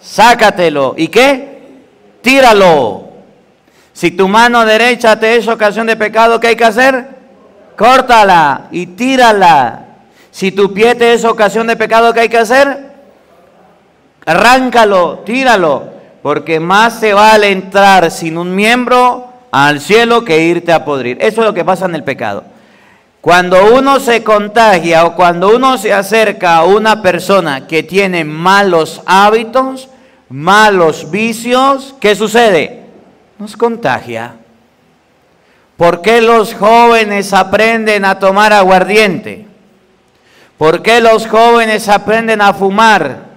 Sácatelo. 0.00 0.94
¿Y 0.96 1.08
qué? 1.08 1.60
Tíralo. 2.22 3.08
Si 3.92 4.12
tu 4.12 4.28
mano 4.28 4.64
derecha 4.64 5.18
te 5.18 5.36
es 5.36 5.48
ocasión 5.48 5.86
de 5.86 5.96
pecado, 5.96 6.38
¿qué 6.38 6.48
hay 6.48 6.56
que 6.56 6.64
hacer? 6.64 7.06
Córtala 7.76 8.68
y 8.70 8.86
tírala. 8.86 9.86
Si 10.30 10.52
tu 10.52 10.72
pie 10.72 10.94
te 10.94 11.12
es 11.12 11.24
ocasión 11.24 11.66
de 11.66 11.76
pecado, 11.76 12.12
¿qué 12.14 12.20
hay 12.20 12.28
que 12.28 12.38
hacer? 12.38 12.90
Arráncalo, 14.24 15.18
tíralo, 15.26 15.99
porque 16.22 16.60
más 16.60 17.00
se 17.00 17.12
vale 17.12 17.50
entrar 17.50 18.10
sin 18.10 18.38
un 18.38 18.54
miembro 18.54 19.32
al 19.50 19.80
cielo 19.80 20.24
que 20.24 20.44
irte 20.44 20.72
a 20.72 20.84
podrir. 20.84 21.18
Eso 21.20 21.40
es 21.40 21.46
lo 21.46 21.54
que 21.54 21.64
pasa 21.64 21.86
en 21.86 21.94
el 21.94 22.04
pecado. 22.04 22.44
Cuando 23.20 23.74
uno 23.74 24.00
se 24.00 24.22
contagia 24.22 25.04
o 25.04 25.14
cuando 25.14 25.54
uno 25.54 25.76
se 25.76 25.92
acerca 25.92 26.56
a 26.56 26.64
una 26.64 27.02
persona 27.02 27.66
que 27.66 27.82
tiene 27.82 28.24
malos 28.24 29.02
hábitos, 29.06 29.88
malos 30.28 31.10
vicios, 31.10 31.94
¿qué 32.00 32.14
sucede? 32.14 32.80
nos 33.40 33.56
contagia. 33.56 34.34
¿Por 35.78 36.02
qué 36.02 36.20
los 36.20 36.54
jóvenes 36.54 37.32
aprenden 37.32 38.04
a 38.04 38.18
tomar 38.18 38.52
aguardiente? 38.52 39.46
¿Por 40.58 40.82
qué 40.82 41.00
los 41.00 41.26
jóvenes 41.26 41.88
aprenden 41.88 42.42
a 42.42 42.52
fumar? 42.52 43.30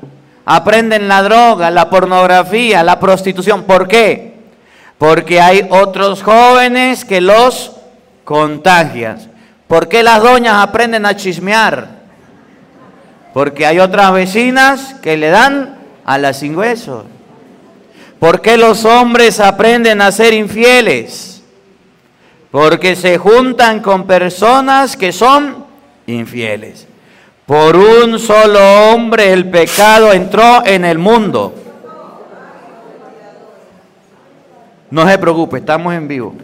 Aprenden 0.46 1.08
la 1.08 1.22
droga, 1.24 1.72
la 1.72 1.90
pornografía, 1.90 2.84
la 2.84 3.00
prostitución. 3.00 3.64
¿Por 3.64 3.88
qué? 3.88 4.34
Porque 4.98 5.40
hay 5.40 5.68
otros 5.70 6.22
jóvenes 6.22 7.06
que 7.06 7.22
los 7.22 7.72
contagian. 8.24 9.32
¿Por 9.68 9.88
qué 9.88 10.04
las 10.04 10.22
doñas 10.22 10.62
aprenden 10.62 11.06
a 11.06 11.16
chismear? 11.16 12.04
Porque 13.34 13.66
hay 13.66 13.80
otras 13.80 14.12
vecinas 14.14 14.96
que 15.02 15.18
le 15.18 15.30
dan 15.30 15.80
a 16.06 16.18
las 16.18 16.40
sin 16.40 16.56
huesos. 16.58 17.06
¿Por 18.20 18.42
qué 18.42 18.58
los 18.58 18.86
hombres 18.86 19.40
aprenden 19.40 20.02
a 20.02 20.12
ser 20.12 20.34
infieles? 20.34 21.42
Porque 22.52 22.96
se 22.96 23.18
juntan 23.18 23.80
con 23.80 24.06
personas 24.06 24.96
que 24.96 25.12
son 25.12 25.66
infieles. 26.06 26.88
Por 27.46 27.76
un 27.76 28.20
solo 28.20 28.60
hombre 28.92 29.34
el 29.34 29.50
pecado 29.50 30.14
entró 30.14 30.66
en 30.66 30.86
el 30.86 30.98
mundo. 30.98 31.54
No 34.90 35.08
se 35.08 35.18
preocupe, 35.18 35.58
estamos 35.58 35.94
en 35.94 36.08
vivo. 36.08 36.36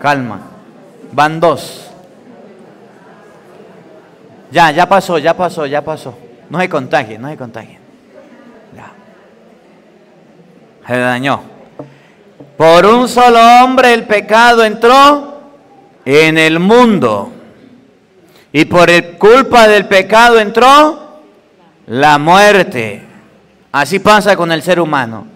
Calma. 0.00 0.40
Van 1.12 1.40
dos. 1.40 1.90
Ya, 4.50 4.70
ya 4.70 4.88
pasó, 4.88 5.18
ya 5.18 5.34
pasó, 5.36 5.66
ya 5.66 5.82
pasó. 5.82 6.14
No 6.48 6.60
se 6.60 6.68
contagien, 6.68 7.20
no 7.20 7.28
se 7.28 7.36
contagien 7.36 7.88
se 10.88 10.98
dañó. 10.98 11.42
Por 12.56 12.86
un 12.86 13.08
solo 13.08 13.38
hombre 13.62 13.92
el 13.92 14.04
pecado 14.04 14.64
entró 14.64 15.40
en 16.04 16.38
el 16.38 16.58
mundo. 16.58 17.32
Y 18.52 18.64
por 18.64 18.90
culpa 19.18 19.68
del 19.68 19.86
pecado 19.86 20.38
entró 20.38 21.20
la 21.86 22.18
muerte. 22.18 23.02
Así 23.72 23.98
pasa 23.98 24.36
con 24.36 24.50
el 24.52 24.62
ser 24.62 24.80
humano. 24.80 25.26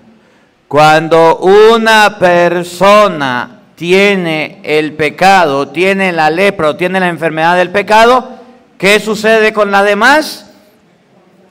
Cuando 0.67 1.37
una 1.39 2.19
persona 2.19 3.61
tiene 3.75 4.61
el 4.63 4.95
pecado, 4.95 5.69
tiene 5.69 6.13
la 6.13 6.31
lepra 6.31 6.71
o 6.71 6.77
tiene 6.77 7.01
la 7.01 7.09
enfermedad 7.09 7.57
del 7.57 7.71
pecado, 7.71 8.39
¿qué 8.79 8.99
sucede 8.99 9.53
con 9.53 9.71
las 9.71 9.85
demás? 9.85 10.51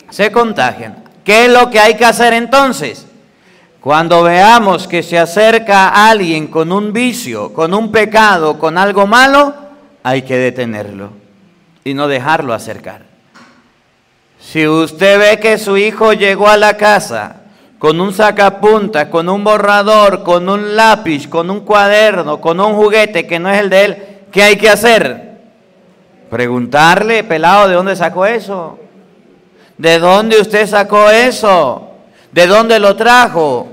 Se 0.10 0.32
contagian. 0.32 1.04
¿Qué 1.24 1.46
es 1.46 1.52
lo 1.52 1.70
que 1.70 1.80
hay 1.80 1.96
que 1.96 2.06
hacer 2.06 2.34
entonces? 2.34 3.06
Cuando 3.80 4.24
veamos 4.24 4.88
que 4.88 5.04
se 5.04 5.20
acerca 5.20 6.10
alguien 6.10 6.48
con 6.48 6.72
un 6.72 6.92
vicio, 6.92 7.54
con 7.54 7.76
un 7.76 7.92
pecado, 7.92 8.58
con 8.58 8.78
algo 8.78 9.06
malo, 9.06 9.54
hay 10.04 10.24
que 10.24 10.38
detenerlo 10.38 11.21
y 11.84 11.94
no 11.94 12.08
dejarlo 12.08 12.54
acercar. 12.54 13.02
Si 14.40 14.68
usted 14.68 15.20
ve 15.20 15.40
que 15.40 15.58
su 15.58 15.78
hijo 15.78 16.14
llegó 16.14 16.48
a 16.48 16.58
la 16.58 16.76
casa 16.76 17.38
con 17.80 18.00
un 18.00 18.14
sacapuntas, 18.14 19.08
con 19.08 19.30
un 19.30 19.44
borrador, 19.44 20.24
con 20.24 20.50
un 20.50 20.76
lápiz, 20.76 21.28
con 21.28 21.50
un 21.50 21.62
cuaderno, 21.62 22.42
con 22.42 22.60
un 22.60 22.76
juguete 22.76 23.26
que 23.26 23.40
no 23.40 23.50
es 23.50 23.60
el 23.60 23.70
de 23.70 23.86
él, 23.86 23.98
¿qué 24.32 24.44
hay 24.44 24.56
que 24.56 24.70
hacer? 24.70 25.32
Preguntarle, 26.30 27.24
pelado, 27.24 27.68
¿de 27.68 27.76
dónde 27.76 27.96
sacó 27.96 28.26
eso? 28.26 28.80
¿De 29.78 30.00
dónde 30.00 30.40
usted 30.40 30.68
sacó 30.68 31.10
eso? 31.10 31.92
¿De 32.32 32.48
dónde 32.48 32.80
lo 32.80 32.96
trajo? 32.96 33.68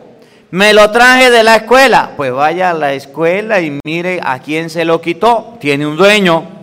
Me 0.51 0.73
lo 0.73 0.91
traje 0.91 1.31
de 1.31 1.43
la 1.43 1.57
escuela. 1.57 2.13
Pues 2.17 2.33
vaya 2.33 2.71
a 2.71 2.75
la 2.75 2.95
escuela 2.95 3.61
y 3.61 3.79
mire 3.85 4.21
a 4.23 4.39
quién 4.39 4.71
se 4.71 4.85
lo 4.85 5.01
quitó. 5.01 5.59
Tiene 5.61 5.87
un 5.87 5.97
dueño. 5.97 6.58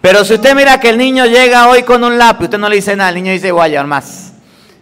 Pero 0.00 0.24
si 0.24 0.34
usted 0.34 0.54
mira 0.54 0.80
que 0.80 0.88
el 0.90 0.98
niño 0.98 1.26
llega 1.26 1.68
hoy 1.68 1.82
con 1.82 2.02
un 2.02 2.16
lápiz, 2.16 2.44
usted 2.44 2.58
no 2.58 2.68
le 2.68 2.76
dice 2.76 2.96
nada, 2.96 3.10
el 3.10 3.16
niño 3.16 3.32
dice, 3.32 3.52
voy 3.52 3.64
a 3.64 3.68
llevar 3.68 3.86
más. 3.86 4.32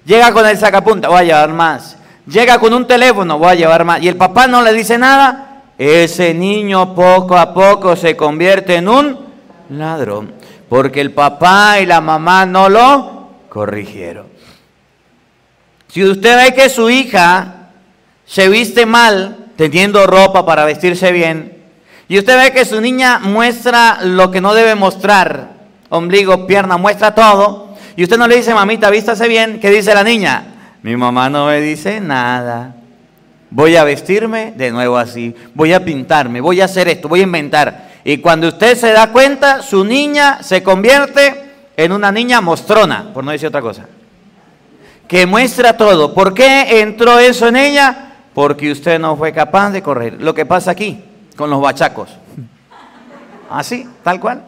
Llega 0.04 0.33
con 0.33 0.46
el 0.46 0.57
sacapunta, 0.57 1.09
voy 1.09 1.18
a 1.18 1.24
llevar 1.24 1.52
más. 1.52 1.96
Llega 2.26 2.59
con 2.59 2.72
un 2.72 2.87
teléfono, 2.87 3.38
voy 3.38 3.50
a 3.50 3.54
llevar 3.54 3.85
más. 3.85 4.00
Y 4.00 4.09
el 4.09 4.16
papá 4.16 4.46
no 4.46 4.62
le 4.62 4.72
dice 4.72 4.96
nada. 4.96 5.62
Ese 5.76 6.35
niño 6.35 6.94
poco 6.94 7.37
a 7.37 7.52
poco 7.52 7.96
se 7.96 8.16
convierte 8.16 8.76
en 8.76 8.88
un 8.88 9.18
ladrón. 9.70 10.33
Porque 10.68 11.00
el 11.00 11.12
papá 11.12 11.81
y 11.81 11.87
la 11.87 12.00
mamá 12.00 12.46
no 12.46 12.68
lo 12.68 13.28
corrigieron. 13.48 14.26
Si 15.88 16.04
usted 16.04 16.44
ve 16.44 16.54
que 16.54 16.68
su 16.68 16.90
hija 16.90 17.70
se 18.24 18.48
viste 18.48 18.87
mal, 18.87 19.46
teniendo 19.57 20.07
ropa 20.07 20.46
para 20.46 20.64
vestirse 20.64 21.11
bien, 21.12 21.58
y 22.09 22.18
usted 22.18 22.38
ve 22.38 22.53
que 22.53 22.64
su 22.64 22.81
niña 22.81 23.18
muestra 23.18 23.99
lo 24.03 24.31
que 24.31 24.40
no 24.40 24.55
debe 24.55 24.75
mostrar, 24.75 25.51
ombligo, 25.90 26.47
pierna, 26.47 26.79
muestra 26.79 27.14
todo, 27.14 27.77
y 27.97 28.03
usted 28.03 28.16
no 28.16 28.27
le 28.27 28.37
dice, 28.37 28.55
mamita, 28.55 28.88
vístase 28.88 29.29
bien, 29.29 29.61
¿qué 29.61 29.71
dice 29.71 29.94
la 29.94 30.03
niña? 30.03 30.44
Mi 30.83 30.97
mamá 30.97 31.29
no 31.29 31.47
me 31.47 31.61
dice 31.61 32.01
nada. 32.01 32.75
Voy 33.51 33.77
a 33.77 33.85
vestirme 33.85 34.53
de 34.57 34.71
nuevo 34.71 34.97
así, 34.97 35.35
voy 35.55 35.73
a 35.75 35.85
pintarme, 35.85 36.40
voy 36.40 36.61
a 36.62 36.64
hacer 36.64 36.88
esto, 36.88 37.09
voy 37.09 37.21
a 37.21 37.25
inventar. 37.25 37.88
Y 38.05 38.18
cuando 38.18 38.49
usted 38.49 38.77
se 38.77 38.92
da 38.92 39.11
cuenta, 39.11 39.62
su 39.62 39.85
niña 39.85 40.42
se 40.42 40.62
convierte 40.62 41.44
en 41.77 41.92
una 41.92 42.11
niña 42.11 42.40
mostrona, 42.40 43.11
por 43.12 43.23
no 43.23 43.33
decir 43.33 43.49
otra 43.49 43.61
cosa. 43.61 43.87
Que 45.07 45.27
muestra 45.27 45.77
todo. 45.77 46.14
¿Por 46.14 46.35
qué 46.35 46.81
entró 46.81 47.18
eso 47.18 47.49
en 47.49 47.57
ella? 47.57 48.12
Porque 48.35 48.71
usted 48.71 48.99
no 48.99 49.16
fue 49.16 49.33
capaz 49.33 49.71
de 49.71 49.83
correr. 49.83 50.21
Lo 50.21 50.35
que 50.35 50.47
pasa 50.47 50.71
aquí 50.71 51.03
con 51.38 51.48
los 51.48 51.61
bachacos. 51.61 52.11
Así, 53.48 53.88
tal 54.03 54.18
cual. 54.18 54.42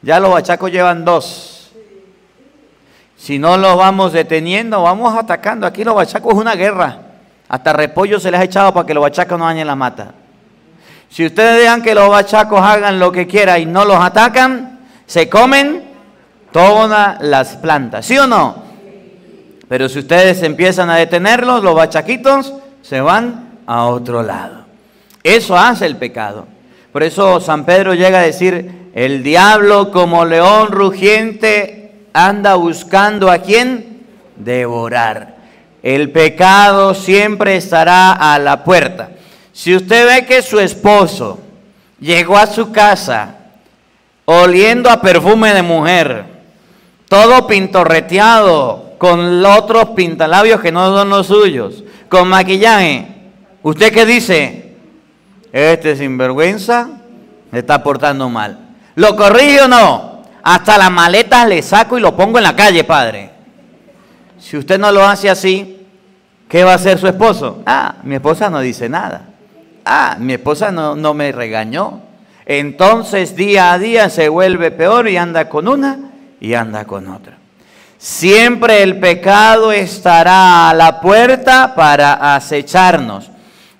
Ya 0.00 0.18
los 0.18 0.32
bachacos 0.32 0.72
llevan 0.72 1.04
dos. 1.04 1.70
Si 3.18 3.38
no 3.38 3.58
los 3.58 3.76
vamos 3.76 4.12
deteniendo, 4.12 4.82
vamos 4.82 5.14
atacando. 5.14 5.66
Aquí 5.66 5.84
los 5.84 5.94
bachacos 5.94 6.32
es 6.32 6.40
una 6.40 6.54
guerra. 6.54 7.00
Hasta 7.48 7.74
repollo 7.74 8.18
se 8.18 8.30
les 8.30 8.40
ha 8.40 8.44
echado 8.44 8.72
para 8.72 8.86
que 8.86 8.94
los 8.94 9.02
bachacos 9.02 9.38
no 9.38 9.44
dañen 9.44 9.66
la 9.66 9.76
mata. 9.76 10.14
Si 11.10 11.26
ustedes 11.26 11.60
dejan 11.60 11.82
que 11.82 11.94
los 11.94 12.08
bachacos 12.08 12.60
hagan 12.60 12.98
lo 12.98 13.12
que 13.12 13.26
quieran 13.26 13.60
y 13.60 13.66
no 13.66 13.84
los 13.84 13.98
atacan, 14.02 14.80
se 15.06 15.28
comen 15.28 15.84
todas 16.50 17.20
las 17.20 17.56
plantas. 17.56 18.06
¿Sí 18.06 18.16
o 18.16 18.26
no? 18.26 18.64
Pero 19.68 19.88
si 19.88 19.98
ustedes 19.98 20.42
empiezan 20.42 20.88
a 20.88 20.96
detenerlos, 20.96 21.62
los 21.62 21.74
bachaquitos 21.74 22.54
se 22.80 23.00
van 23.02 23.58
a 23.66 23.84
otro 23.84 24.22
lado. 24.22 24.65
Eso 25.26 25.58
hace 25.58 25.86
el 25.86 25.96
pecado. 25.96 26.46
Por 26.92 27.02
eso 27.02 27.40
San 27.40 27.64
Pedro 27.64 27.94
llega 27.94 28.20
a 28.20 28.22
decir, 28.22 28.90
el 28.94 29.24
diablo 29.24 29.90
como 29.90 30.24
león 30.24 30.68
rugiente 30.68 32.06
anda 32.12 32.54
buscando 32.54 33.28
a 33.28 33.38
quién 33.38 34.04
devorar. 34.36 35.34
El 35.82 36.12
pecado 36.12 36.94
siempre 36.94 37.56
estará 37.56 38.12
a 38.12 38.38
la 38.38 38.62
puerta. 38.62 39.10
Si 39.52 39.74
usted 39.74 40.06
ve 40.06 40.26
que 40.26 40.42
su 40.42 40.60
esposo 40.60 41.40
llegó 41.98 42.38
a 42.38 42.46
su 42.46 42.70
casa 42.70 43.34
oliendo 44.26 44.88
a 44.88 45.00
perfume 45.00 45.52
de 45.54 45.62
mujer, 45.62 46.24
todo 47.08 47.48
pintorreteado, 47.48 48.94
con 48.98 49.44
otros 49.44 49.90
pintalabios 49.90 50.60
que 50.60 50.70
no 50.70 50.96
son 50.96 51.08
los 51.10 51.26
suyos, 51.26 51.82
con 52.08 52.28
maquillaje, 52.28 53.08
¿usted 53.64 53.92
qué 53.92 54.06
dice? 54.06 54.65
Este 55.56 55.96
sinvergüenza 55.96 56.86
se 57.50 57.58
está 57.60 57.82
portando 57.82 58.28
mal. 58.28 58.58
¿Lo 58.94 59.16
corrige 59.16 59.62
o 59.62 59.68
no? 59.68 60.20
Hasta 60.42 60.76
las 60.76 60.90
maletas 60.90 61.48
le 61.48 61.62
saco 61.62 61.96
y 61.96 62.02
lo 62.02 62.14
pongo 62.14 62.36
en 62.36 62.44
la 62.44 62.54
calle, 62.54 62.84
padre. 62.84 63.30
Si 64.38 64.58
usted 64.58 64.78
no 64.78 64.92
lo 64.92 65.02
hace 65.02 65.30
así, 65.30 65.86
¿qué 66.46 66.62
va 66.62 66.72
a 66.72 66.74
hacer 66.74 66.98
su 66.98 67.06
esposo? 67.06 67.62
Ah, 67.64 67.94
mi 68.02 68.16
esposa 68.16 68.50
no 68.50 68.60
dice 68.60 68.90
nada. 68.90 69.28
Ah, 69.82 70.16
mi 70.20 70.34
esposa 70.34 70.70
no, 70.70 70.94
no 70.94 71.14
me 71.14 71.32
regañó. 71.32 72.02
Entonces 72.44 73.34
día 73.34 73.72
a 73.72 73.78
día 73.78 74.10
se 74.10 74.28
vuelve 74.28 74.70
peor 74.72 75.08
y 75.08 75.16
anda 75.16 75.48
con 75.48 75.68
una 75.68 76.10
y 76.38 76.52
anda 76.52 76.84
con 76.84 77.08
otra. 77.08 77.38
Siempre 77.96 78.82
el 78.82 79.00
pecado 79.00 79.72
estará 79.72 80.68
a 80.68 80.74
la 80.74 81.00
puerta 81.00 81.74
para 81.74 82.36
acecharnos. 82.36 83.30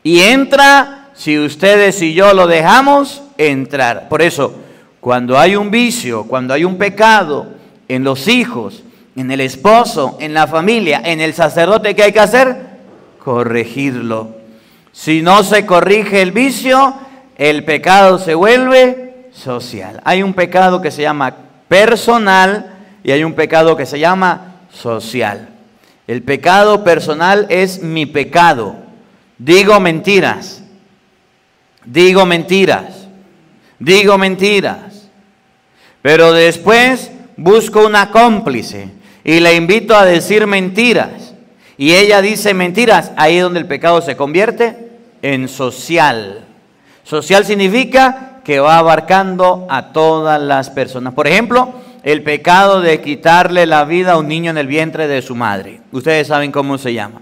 Y 0.02 0.22
entra, 0.22 1.05
si 1.16 1.38
ustedes 1.38 2.00
y 2.02 2.12
yo 2.14 2.34
lo 2.34 2.46
dejamos, 2.46 3.22
entrar. 3.38 4.08
Por 4.08 4.20
eso, 4.22 4.54
cuando 5.00 5.38
hay 5.38 5.56
un 5.56 5.70
vicio, 5.70 6.24
cuando 6.24 6.52
hay 6.52 6.64
un 6.64 6.76
pecado 6.76 7.46
en 7.88 8.04
los 8.04 8.28
hijos, 8.28 8.82
en 9.16 9.30
el 9.30 9.40
esposo, 9.40 10.18
en 10.20 10.34
la 10.34 10.46
familia, 10.46 11.00
en 11.04 11.20
el 11.20 11.32
sacerdote, 11.32 11.94
¿qué 11.94 12.04
hay 12.04 12.12
que 12.12 12.20
hacer? 12.20 12.56
Corregirlo. 13.18 14.36
Si 14.92 15.22
no 15.22 15.42
se 15.42 15.64
corrige 15.64 16.20
el 16.20 16.32
vicio, 16.32 16.94
el 17.36 17.64
pecado 17.64 18.18
se 18.18 18.34
vuelve 18.34 19.28
social. 19.32 20.00
Hay 20.04 20.22
un 20.22 20.34
pecado 20.34 20.82
que 20.82 20.90
se 20.90 21.02
llama 21.02 21.34
personal 21.66 22.74
y 23.02 23.10
hay 23.10 23.24
un 23.24 23.32
pecado 23.32 23.74
que 23.76 23.86
se 23.86 23.98
llama 23.98 24.56
social. 24.70 25.48
El 26.06 26.22
pecado 26.22 26.84
personal 26.84 27.46
es 27.48 27.82
mi 27.82 28.04
pecado. 28.04 28.76
Digo 29.38 29.80
mentiras. 29.80 30.62
Digo 31.86 32.26
mentiras. 32.26 33.08
Digo 33.78 34.18
mentiras. 34.18 35.08
Pero 36.02 36.32
después 36.32 37.10
busco 37.36 37.86
una 37.86 38.10
cómplice 38.10 38.90
y 39.24 39.40
le 39.40 39.54
invito 39.54 39.96
a 39.96 40.04
decir 40.04 40.46
mentiras. 40.46 41.34
Y 41.78 41.92
ella 41.92 42.22
dice 42.22 42.54
mentiras, 42.54 43.12
ahí 43.16 43.36
es 43.36 43.42
donde 43.42 43.60
el 43.60 43.66
pecado 43.66 44.00
se 44.00 44.16
convierte 44.16 44.90
en 45.22 45.48
social. 45.48 46.44
Social 47.02 47.44
significa 47.44 48.40
que 48.44 48.60
va 48.60 48.78
abarcando 48.78 49.66
a 49.68 49.92
todas 49.92 50.40
las 50.40 50.70
personas. 50.70 51.12
Por 51.14 51.26
ejemplo, 51.26 51.74
el 52.02 52.22
pecado 52.22 52.80
de 52.80 53.00
quitarle 53.00 53.66
la 53.66 53.84
vida 53.84 54.12
a 54.12 54.18
un 54.18 54.28
niño 54.28 54.52
en 54.52 54.58
el 54.58 54.68
vientre 54.68 55.08
de 55.08 55.22
su 55.22 55.34
madre. 55.34 55.80
Ustedes 55.90 56.28
saben 56.28 56.52
cómo 56.52 56.78
se 56.78 56.94
llama. 56.94 57.20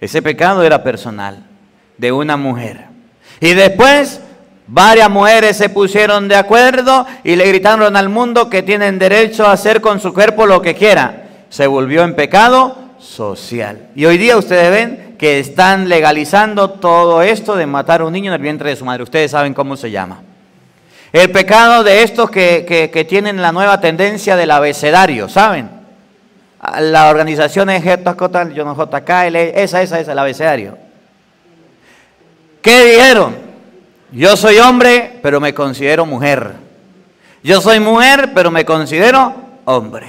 Ese 0.00 0.22
pecado 0.22 0.62
era 0.62 0.84
personal, 0.84 1.44
de 1.98 2.12
una 2.12 2.36
mujer. 2.36 2.93
Y 3.44 3.54
después 3.54 4.20
Varias 4.66 5.10
mujeres 5.10 5.58
se 5.58 5.68
pusieron 5.68 6.26
de 6.26 6.36
acuerdo 6.36 7.06
y 7.22 7.36
le 7.36 7.46
gritaron 7.46 7.96
al 7.96 8.08
mundo 8.08 8.48
que 8.48 8.62
tienen 8.62 8.98
derecho 8.98 9.46
a 9.46 9.52
hacer 9.52 9.82
con 9.82 10.00
su 10.00 10.14
cuerpo 10.14 10.46
lo 10.46 10.62
que 10.62 10.74
quieran. 10.74 11.22
Se 11.50 11.66
volvió 11.66 12.02
en 12.02 12.16
pecado 12.16 12.76
social. 12.98 13.88
Y 13.94 14.06
hoy 14.06 14.16
día 14.16 14.38
ustedes 14.38 14.70
ven 14.70 15.16
que 15.18 15.38
están 15.38 15.90
legalizando 15.90 16.70
todo 16.70 17.20
esto 17.22 17.56
de 17.56 17.66
matar 17.66 18.00
a 18.00 18.06
un 18.06 18.14
niño 18.14 18.30
en 18.30 18.36
el 18.36 18.40
vientre 18.40 18.70
de 18.70 18.76
su 18.76 18.86
madre. 18.86 19.02
Ustedes 19.02 19.30
saben 19.30 19.52
cómo 19.52 19.76
se 19.76 19.90
llama. 19.90 20.22
El 21.12 21.30
pecado 21.30 21.84
de 21.84 22.02
estos 22.02 22.30
que, 22.30 23.06
tienen 23.06 23.42
la 23.42 23.52
nueva 23.52 23.80
tendencia 23.82 24.34
del 24.34 24.50
abecedario, 24.50 25.28
¿saben? 25.28 25.68
La 26.80 27.10
organización 27.10 27.68
es 27.68 27.84
JK, 27.84 28.54
yo 28.54 28.64
no 28.64 28.74
JKL, 28.74 29.36
esa, 29.36 29.82
esa, 29.82 30.00
esa, 30.00 30.12
el 30.12 30.18
abecedario. 30.18 30.83
¿Qué 32.64 32.92
dijeron? 32.92 33.36
Yo 34.10 34.38
soy 34.38 34.56
hombre, 34.56 35.18
pero 35.22 35.38
me 35.38 35.52
considero 35.52 36.06
mujer. 36.06 36.54
Yo 37.42 37.60
soy 37.60 37.78
mujer, 37.78 38.32
pero 38.34 38.50
me 38.50 38.64
considero 38.64 39.34
hombre. 39.66 40.06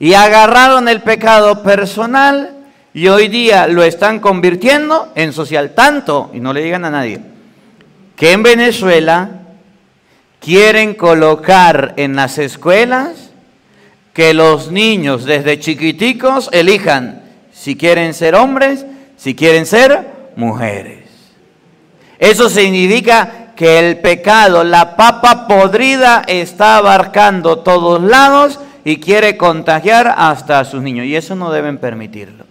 Y 0.00 0.14
agarraron 0.14 0.88
el 0.88 1.00
pecado 1.00 1.62
personal 1.62 2.56
Y 2.92 3.06
hoy 3.08 3.28
día 3.28 3.68
lo 3.68 3.84
están 3.84 4.18
convirtiendo 4.18 5.12
en 5.14 5.32
social. 5.32 5.74
Tanto, 5.76 6.30
y 6.34 6.40
no 6.40 6.52
le 6.52 6.62
digan 6.62 6.84
a 6.84 6.90
nadie, 6.90 7.20
que 8.16 8.32
en 8.32 8.42
Venezuela 8.42 9.30
quieren 10.40 10.94
colocar 10.94 11.94
en 11.96 12.16
las 12.16 12.36
escuelas 12.36 13.30
que 14.12 14.34
los 14.34 14.72
niños 14.72 15.24
desde 15.24 15.60
chiquiticos 15.60 16.50
elijan 16.52 17.22
si 17.52 17.76
quieren 17.76 18.12
ser 18.12 18.34
hombres, 18.34 18.84
si 19.16 19.34
quieren 19.36 19.64
ser 19.64 20.06
mujeres. 20.36 21.01
Eso 22.22 22.48
significa 22.48 23.48
que 23.56 23.80
el 23.80 23.98
pecado, 23.98 24.62
la 24.62 24.94
papa 24.94 25.48
podrida, 25.48 26.22
está 26.28 26.76
abarcando 26.76 27.58
todos 27.58 28.00
lados 28.00 28.60
y 28.84 28.98
quiere 28.98 29.36
contagiar 29.36 30.14
hasta 30.16 30.60
a 30.60 30.64
sus 30.64 30.80
niños. 30.82 31.06
Y 31.06 31.16
eso 31.16 31.34
no 31.34 31.50
deben 31.50 31.78
permitirlo. 31.78 32.44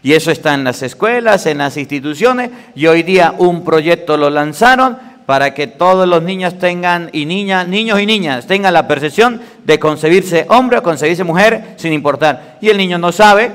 Y 0.00 0.12
eso 0.12 0.30
está 0.30 0.54
en 0.54 0.62
las 0.62 0.80
escuelas, 0.82 1.44
en 1.46 1.58
las 1.58 1.76
instituciones. 1.76 2.52
Y 2.76 2.86
hoy 2.86 3.02
día 3.02 3.34
un 3.36 3.64
proyecto 3.64 4.16
lo 4.16 4.30
lanzaron 4.30 4.96
para 5.26 5.54
que 5.54 5.66
todos 5.66 6.06
los 6.06 6.22
niños 6.22 6.56
tengan, 6.60 7.10
y 7.12 7.26
niñas, 7.26 7.66
niños 7.66 7.98
y 8.00 8.06
niñas, 8.06 8.46
tengan 8.46 8.74
la 8.74 8.86
percepción 8.86 9.40
de 9.64 9.80
concebirse 9.80 10.46
hombre 10.50 10.78
o 10.78 10.82
concebirse 10.84 11.24
mujer 11.24 11.74
sin 11.78 11.92
importar. 11.92 12.58
Y 12.60 12.68
el 12.68 12.78
niño 12.78 12.96
no 12.98 13.10
sabe, 13.10 13.50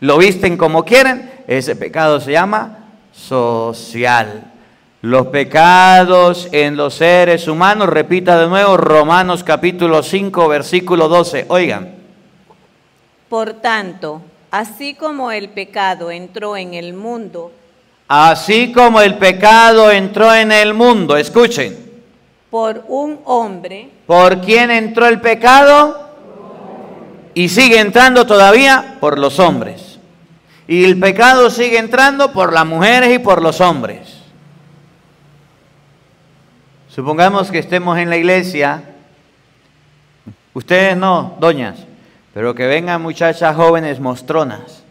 lo 0.00 0.16
visten 0.16 0.56
como 0.56 0.86
quieren, 0.86 1.30
ese 1.46 1.76
pecado 1.76 2.18
se 2.18 2.32
llama 2.32 2.78
social. 3.12 4.51
Los 5.02 5.26
pecados 5.26 6.48
en 6.52 6.76
los 6.76 6.94
seres 6.94 7.48
humanos, 7.48 7.88
repita 7.88 8.40
de 8.40 8.46
nuevo 8.48 8.76
Romanos 8.76 9.42
capítulo 9.42 10.02
5, 10.02 10.48
versículo 10.48 11.08
12. 11.08 11.46
Oigan. 11.48 11.96
Por 13.28 13.54
tanto, 13.54 14.22
así 14.52 14.94
como 14.94 15.32
el 15.32 15.48
pecado 15.48 16.10
entró 16.10 16.56
en 16.56 16.74
el 16.74 16.94
mundo, 16.94 17.50
Así 18.14 18.72
como 18.72 19.00
el 19.00 19.16
pecado 19.16 19.90
entró 19.90 20.34
en 20.34 20.52
el 20.52 20.74
mundo, 20.74 21.16
escuchen. 21.16 21.78
Por 22.50 22.84
un 22.88 23.20
hombre. 23.24 23.88
¿Por 24.06 24.42
quién 24.42 24.70
entró 24.70 25.06
el 25.06 25.18
pecado? 25.20 26.10
Y 27.32 27.48
sigue 27.48 27.80
entrando 27.80 28.26
todavía 28.26 28.98
por 29.00 29.18
los 29.18 29.38
hombres. 29.38 29.98
Y 30.68 30.84
el 30.84 31.00
pecado 31.00 31.48
sigue 31.48 31.78
entrando 31.78 32.32
por 32.32 32.52
las 32.52 32.66
mujeres 32.66 33.14
y 33.14 33.18
por 33.18 33.40
los 33.40 33.62
hombres. 33.62 34.11
Supongamos 36.94 37.50
que 37.50 37.58
estemos 37.58 37.96
en 37.96 38.10
la 38.10 38.18
iglesia. 38.18 38.82
Ustedes 40.52 40.94
no, 40.94 41.38
doñas, 41.40 41.78
pero 42.34 42.54
que 42.54 42.66
vengan 42.66 43.00
muchachas 43.00 43.56
jóvenes 43.56 43.98
mostronas 43.98 44.82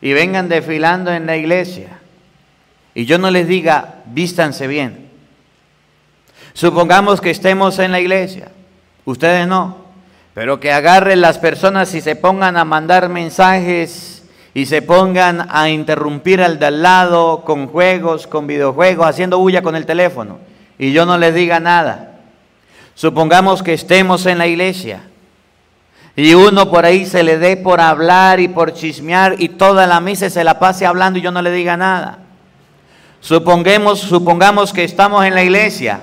y 0.00 0.14
vengan 0.14 0.48
desfilando 0.48 1.12
en 1.12 1.26
la 1.26 1.36
iglesia 1.36 1.98
y 2.94 3.04
yo 3.04 3.18
no 3.18 3.30
les 3.30 3.46
diga, 3.46 3.96
vístanse 4.06 4.66
bien. 4.66 5.10
Supongamos 6.54 7.20
que 7.20 7.28
estemos 7.28 7.78
en 7.78 7.92
la 7.92 8.00
iglesia, 8.00 8.48
ustedes 9.04 9.46
no, 9.46 9.84
pero 10.32 10.58
que 10.58 10.72
agarren 10.72 11.20
las 11.20 11.36
personas 11.36 11.94
y 11.94 12.00
se 12.00 12.16
pongan 12.16 12.56
a 12.56 12.64
mandar 12.64 13.10
mensajes 13.10 14.15
y 14.56 14.64
se 14.64 14.80
pongan 14.80 15.48
a 15.50 15.68
interrumpir 15.68 16.40
al 16.40 16.58
de 16.58 16.64
al 16.64 16.80
lado 16.80 17.42
con 17.44 17.66
juegos, 17.66 18.26
con 18.26 18.46
videojuegos, 18.46 19.06
haciendo 19.06 19.38
bulla 19.38 19.60
con 19.60 19.76
el 19.76 19.84
teléfono 19.84 20.38
y 20.78 20.92
yo 20.92 21.04
no 21.04 21.18
les 21.18 21.34
diga 21.34 21.60
nada. 21.60 22.12
Supongamos 22.94 23.62
que 23.62 23.74
estemos 23.74 24.24
en 24.24 24.38
la 24.38 24.46
iglesia 24.46 25.02
y 26.16 26.32
uno 26.32 26.70
por 26.70 26.86
ahí 26.86 27.04
se 27.04 27.22
le 27.22 27.36
dé 27.36 27.58
por 27.58 27.82
hablar 27.82 28.40
y 28.40 28.48
por 28.48 28.72
chismear 28.72 29.34
y 29.38 29.50
toda 29.50 29.86
la 29.86 30.00
misa 30.00 30.30
se 30.30 30.42
la 30.42 30.58
pase 30.58 30.86
hablando 30.86 31.18
y 31.18 31.22
yo 31.22 31.30
no 31.30 31.42
le 31.42 31.50
diga 31.50 31.76
nada. 31.76 32.20
Supongamos, 33.20 34.00
supongamos 34.00 34.72
que 34.72 34.84
estamos 34.84 35.26
en 35.26 35.34
la 35.34 35.42
iglesia 35.42 36.00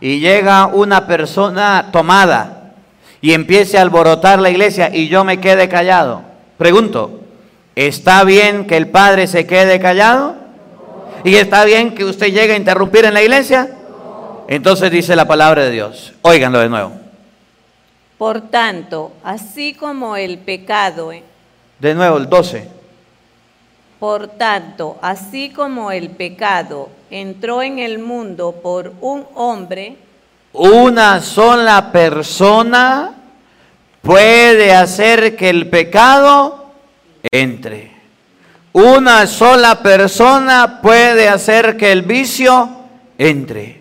y 0.00 0.20
llega 0.20 0.66
una 0.66 1.08
persona 1.08 1.88
tomada 1.90 2.72
y 3.20 3.32
empiece 3.32 3.78
a 3.78 3.82
alborotar 3.82 4.38
la 4.38 4.50
iglesia 4.50 4.94
y 4.94 5.08
yo 5.08 5.24
me 5.24 5.40
quede 5.40 5.68
callado. 5.68 6.22
Pregunto, 6.56 7.19
¿está 7.86 8.24
bien 8.24 8.66
que 8.66 8.76
el 8.76 8.88
padre 8.88 9.26
se 9.26 9.46
quede 9.46 9.80
callado? 9.80 10.34
¿Y 11.24 11.36
está 11.36 11.64
bien 11.64 11.94
que 11.94 12.04
usted 12.04 12.26
llegue 12.26 12.52
a 12.52 12.56
interrumpir 12.56 13.06
en 13.06 13.14
la 13.14 13.22
iglesia? 13.22 13.70
Entonces 14.48 14.90
dice 14.90 15.16
la 15.16 15.26
palabra 15.26 15.64
de 15.64 15.70
Dios. 15.70 16.12
Óiganlo 16.22 16.58
de 16.58 16.68
nuevo. 16.68 16.92
Por 18.18 18.42
tanto, 18.42 19.12
así 19.24 19.72
como 19.72 20.16
el 20.16 20.38
pecado... 20.38 21.12
De 21.78 21.94
nuevo, 21.94 22.18
el 22.18 22.28
12. 22.28 22.68
Por 23.98 24.28
tanto, 24.28 24.98
así 25.00 25.50
como 25.50 25.90
el 25.90 26.10
pecado 26.10 26.90
entró 27.10 27.62
en 27.62 27.78
el 27.78 27.98
mundo 27.98 28.60
por 28.62 28.92
un 29.00 29.26
hombre, 29.34 29.96
una 30.52 31.20
sola 31.20 31.92
persona 31.92 33.14
puede 34.02 34.74
hacer 34.74 35.36
que 35.36 35.48
el 35.48 35.68
pecado 35.70 36.59
entre. 37.30 37.92
Una 38.72 39.26
sola 39.26 39.82
persona 39.82 40.80
puede 40.80 41.28
hacer 41.28 41.76
que 41.76 41.92
el 41.92 42.02
vicio 42.02 42.68
entre. 43.18 43.80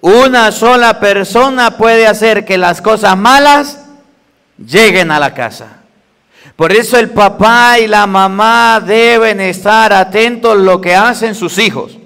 Una 0.00 0.52
sola 0.52 1.00
persona 1.00 1.76
puede 1.76 2.06
hacer 2.06 2.44
que 2.44 2.58
las 2.58 2.80
cosas 2.80 3.16
malas 3.16 3.84
lleguen 4.58 5.10
a 5.10 5.18
la 5.18 5.34
casa. 5.34 5.78
Por 6.56 6.72
eso 6.72 6.98
el 6.98 7.10
papá 7.10 7.78
y 7.78 7.86
la 7.86 8.06
mamá 8.06 8.80
deben 8.84 9.40
estar 9.40 9.92
atentos 9.92 10.52
a 10.52 10.56
lo 10.56 10.80
que 10.80 10.94
hacen 10.94 11.34
sus 11.34 11.58
hijos. 11.58 11.98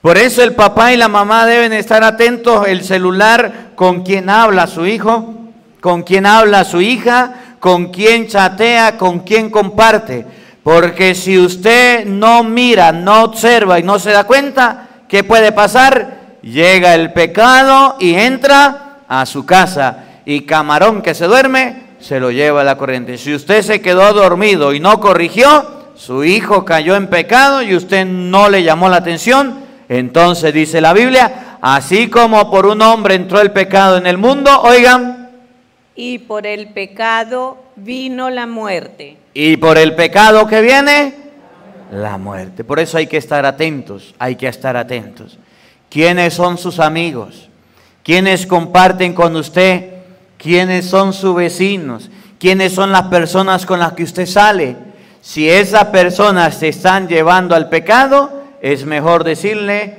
Por 0.00 0.18
eso 0.18 0.42
el 0.42 0.54
papá 0.54 0.92
y 0.92 0.96
la 0.96 1.08
mamá 1.08 1.46
deben 1.46 1.72
estar 1.72 2.04
atentos 2.04 2.66
el 2.68 2.84
celular 2.84 3.72
con 3.74 4.02
quien 4.02 4.30
habla 4.30 4.66
su 4.66 4.86
hijo, 4.86 5.34
con 5.80 6.02
quien 6.02 6.26
habla 6.26 6.64
su 6.64 6.80
hija, 6.80 7.34
con 7.66 7.86
quien 7.86 8.28
chatea, 8.28 8.96
con 8.96 9.18
quien 9.18 9.50
comparte. 9.50 10.24
Porque 10.62 11.16
si 11.16 11.36
usted 11.36 12.06
no 12.06 12.44
mira, 12.44 12.92
no 12.92 13.24
observa 13.24 13.80
y 13.80 13.82
no 13.82 13.98
se 13.98 14.12
da 14.12 14.22
cuenta, 14.22 14.86
¿qué 15.08 15.24
puede 15.24 15.50
pasar? 15.50 16.26
llega 16.46 16.94
el 16.94 17.12
pecado 17.12 17.96
y 17.98 18.14
entra 18.14 18.98
a 19.08 19.26
su 19.26 19.44
casa. 19.44 20.04
Y 20.24 20.42
camarón 20.42 21.02
que 21.02 21.12
se 21.12 21.26
duerme, 21.26 21.96
se 21.98 22.20
lo 22.20 22.30
lleva 22.30 22.60
a 22.60 22.64
la 22.64 22.78
corriente. 22.78 23.18
Si 23.18 23.34
usted 23.34 23.62
se 23.62 23.80
quedó 23.80 24.12
dormido 24.12 24.72
y 24.72 24.78
no 24.78 25.00
corrigió, 25.00 25.88
su 25.96 26.22
hijo 26.22 26.64
cayó 26.64 26.94
en 26.94 27.08
pecado 27.08 27.62
y 27.62 27.74
usted 27.74 28.06
no 28.06 28.48
le 28.48 28.62
llamó 28.62 28.88
la 28.88 28.98
atención, 28.98 29.58
entonces 29.88 30.54
dice 30.54 30.80
la 30.80 30.92
Biblia, 30.92 31.58
así 31.60 32.08
como 32.08 32.48
por 32.48 32.66
un 32.66 32.80
hombre 32.80 33.16
entró 33.16 33.40
el 33.40 33.50
pecado 33.50 33.96
en 33.96 34.06
el 34.06 34.18
mundo, 34.18 34.56
oigan. 34.62 35.25
Y 35.96 36.18
por 36.18 36.46
el 36.46 36.68
pecado 36.68 37.58
vino 37.76 38.30
la 38.30 38.46
muerte. 38.46 39.16
Y 39.34 39.56
por 39.56 39.78
el 39.78 39.94
pecado 39.94 40.46
que 40.46 40.60
viene, 40.60 41.14
la 41.90 42.18
muerte. 42.18 42.64
Por 42.64 42.78
eso 42.78 42.98
hay 42.98 43.06
que 43.06 43.16
estar 43.16 43.44
atentos, 43.46 44.14
hay 44.18 44.36
que 44.36 44.48
estar 44.48 44.76
atentos 44.76 45.38
quiénes 45.90 46.34
son 46.34 46.58
sus 46.58 46.78
amigos, 46.78 47.48
quiénes 48.02 48.46
comparten 48.46 49.12
con 49.12 49.36
usted, 49.36 49.94
quiénes 50.38 50.86
son 50.86 51.12
sus 51.12 51.34
vecinos, 51.34 52.10
quiénes 52.38 52.72
son 52.72 52.92
las 52.92 53.04
personas 53.04 53.66
con 53.66 53.80
las 53.80 53.92
que 53.92 54.04
usted 54.04 54.26
sale. 54.26 54.76
Si 55.20 55.48
esas 55.48 55.86
personas 55.86 56.56
se 56.56 56.68
están 56.68 57.08
llevando 57.08 57.54
al 57.54 57.68
pecado, 57.68 58.42
es 58.60 58.84
mejor 58.84 59.24
decirle, 59.24 59.96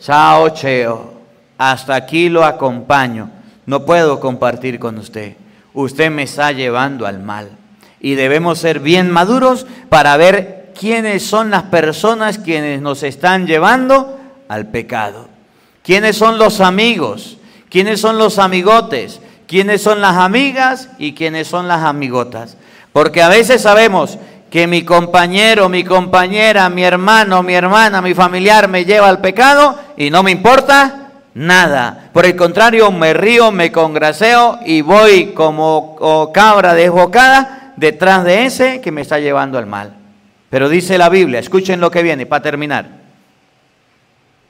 chao 0.00 0.48
cheo, 0.50 1.14
hasta 1.56 1.94
aquí 1.94 2.28
lo 2.28 2.44
acompaño, 2.44 3.30
no 3.70 3.84
puedo 3.84 4.18
compartir 4.18 4.80
con 4.80 4.98
usted, 4.98 5.36
usted 5.74 6.10
me 6.10 6.24
está 6.24 6.50
llevando 6.50 7.06
al 7.06 7.20
mal. 7.20 7.50
Y 8.00 8.16
debemos 8.16 8.58
ser 8.58 8.80
bien 8.80 9.12
maduros 9.12 9.64
para 9.88 10.16
ver 10.16 10.72
quiénes 10.76 11.24
son 11.24 11.50
las 11.50 11.62
personas 11.64 12.38
quienes 12.38 12.82
nos 12.82 13.04
están 13.04 13.46
llevando 13.46 14.18
al 14.48 14.66
pecado. 14.66 15.28
¿Quiénes 15.84 16.16
son 16.16 16.36
los 16.36 16.60
amigos? 16.60 17.36
¿Quiénes 17.68 18.00
son 18.00 18.18
los 18.18 18.40
amigotes? 18.40 19.20
¿Quiénes 19.46 19.80
son 19.80 20.00
las 20.00 20.16
amigas 20.16 20.88
y 20.98 21.12
quiénes 21.12 21.46
son 21.46 21.68
las 21.68 21.84
amigotas? 21.84 22.56
Porque 22.92 23.22
a 23.22 23.28
veces 23.28 23.62
sabemos 23.62 24.18
que 24.50 24.66
mi 24.66 24.82
compañero, 24.82 25.68
mi 25.68 25.84
compañera, 25.84 26.68
mi 26.70 26.82
hermano, 26.82 27.44
mi 27.44 27.54
hermana, 27.54 28.02
mi 28.02 28.14
familiar 28.14 28.66
me 28.66 28.84
lleva 28.84 29.08
al 29.08 29.20
pecado 29.20 29.78
y 29.96 30.10
no 30.10 30.24
me 30.24 30.32
importa 30.32 30.99
nada. 31.40 32.10
Por 32.12 32.26
el 32.26 32.36
contrario, 32.36 32.90
me 32.92 33.12
río, 33.12 33.50
me 33.50 33.72
congraseo 33.72 34.58
y 34.64 34.82
voy 34.82 35.32
como 35.32 36.30
cabra 36.32 36.74
desbocada 36.74 37.72
detrás 37.76 38.24
de 38.24 38.44
ese 38.44 38.80
que 38.80 38.92
me 38.92 39.00
está 39.00 39.18
llevando 39.18 39.58
al 39.58 39.66
mal. 39.66 39.94
Pero 40.48 40.68
dice 40.68 40.98
la 40.98 41.08
Biblia, 41.08 41.40
escuchen 41.40 41.80
lo 41.80 41.90
que 41.90 42.02
viene 42.02 42.26
para 42.26 42.42
terminar. 42.42 42.86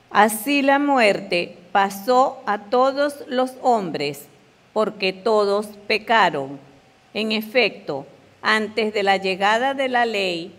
Así 0.09 0.61
la 0.61 0.79
muerte 0.79 1.57
pasó 1.71 2.41
a 2.45 2.57
todos 2.57 3.23
los 3.27 3.53
hombres, 3.61 4.27
porque 4.73 5.13
todos 5.13 5.67
pecaron. 5.87 6.59
En 7.13 7.31
efecto, 7.31 8.05
Antes 8.41 8.93
de 8.93 9.03
la 9.03 9.17
llegada 9.17 9.75
de 9.75 9.87
la 9.87 10.05
ley, 10.05 10.51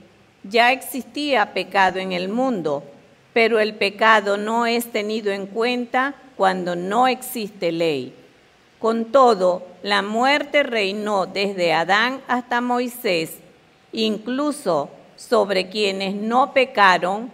ya 0.45 0.71
existía 0.71 1.53
pecado 1.53 1.99
en 1.99 2.13
el 2.13 2.29
mundo, 2.29 2.85
pero 3.33 3.59
el 3.59 3.75
pecado 3.75 4.37
no 4.37 4.67
es 4.67 4.93
tenido 4.93 5.33
en 5.33 5.47
cuenta 5.47 6.15
cuando 6.43 6.75
no 6.75 7.07
existe 7.07 7.71
ley. 7.71 8.13
Con 8.81 9.13
todo, 9.13 9.65
la 9.85 10.03
muerte 10.03 10.65
reinó 10.65 11.27
desde 11.27 11.73
Adán 11.73 12.21
hasta 12.27 12.61
Moisés, 12.61 13.37
incluso 13.93 14.91
sobre 15.15 15.69
quienes 15.69 16.17
no 16.17 16.53
pecaron 16.53 17.31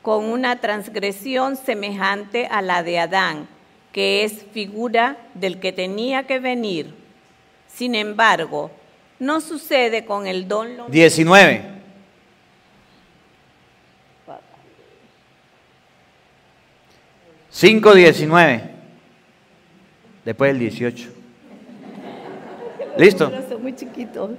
con 0.00 0.26
una 0.26 0.60
transgresión 0.60 1.56
semejante 1.56 2.46
a 2.46 2.62
la 2.62 2.84
de 2.84 3.00
Adán, 3.00 3.48
que 3.90 4.22
es 4.22 4.44
figura 4.52 5.16
del 5.34 5.58
que 5.58 5.72
tenía 5.72 6.28
que 6.28 6.38
venir. 6.38 6.94
Sin 7.66 7.96
embargo, 7.96 8.70
no 9.18 9.40
sucede 9.40 10.04
con 10.04 10.28
el 10.28 10.46
don. 10.46 10.68
19. 10.86 11.81
Cinco 17.52 17.94
diecinueve. 17.94 18.62
Después 20.24 20.52
el 20.52 20.58
18. 20.58 21.10
¿Listo? 22.96 23.30
muy 23.60 23.76
chiquito. 23.76 24.30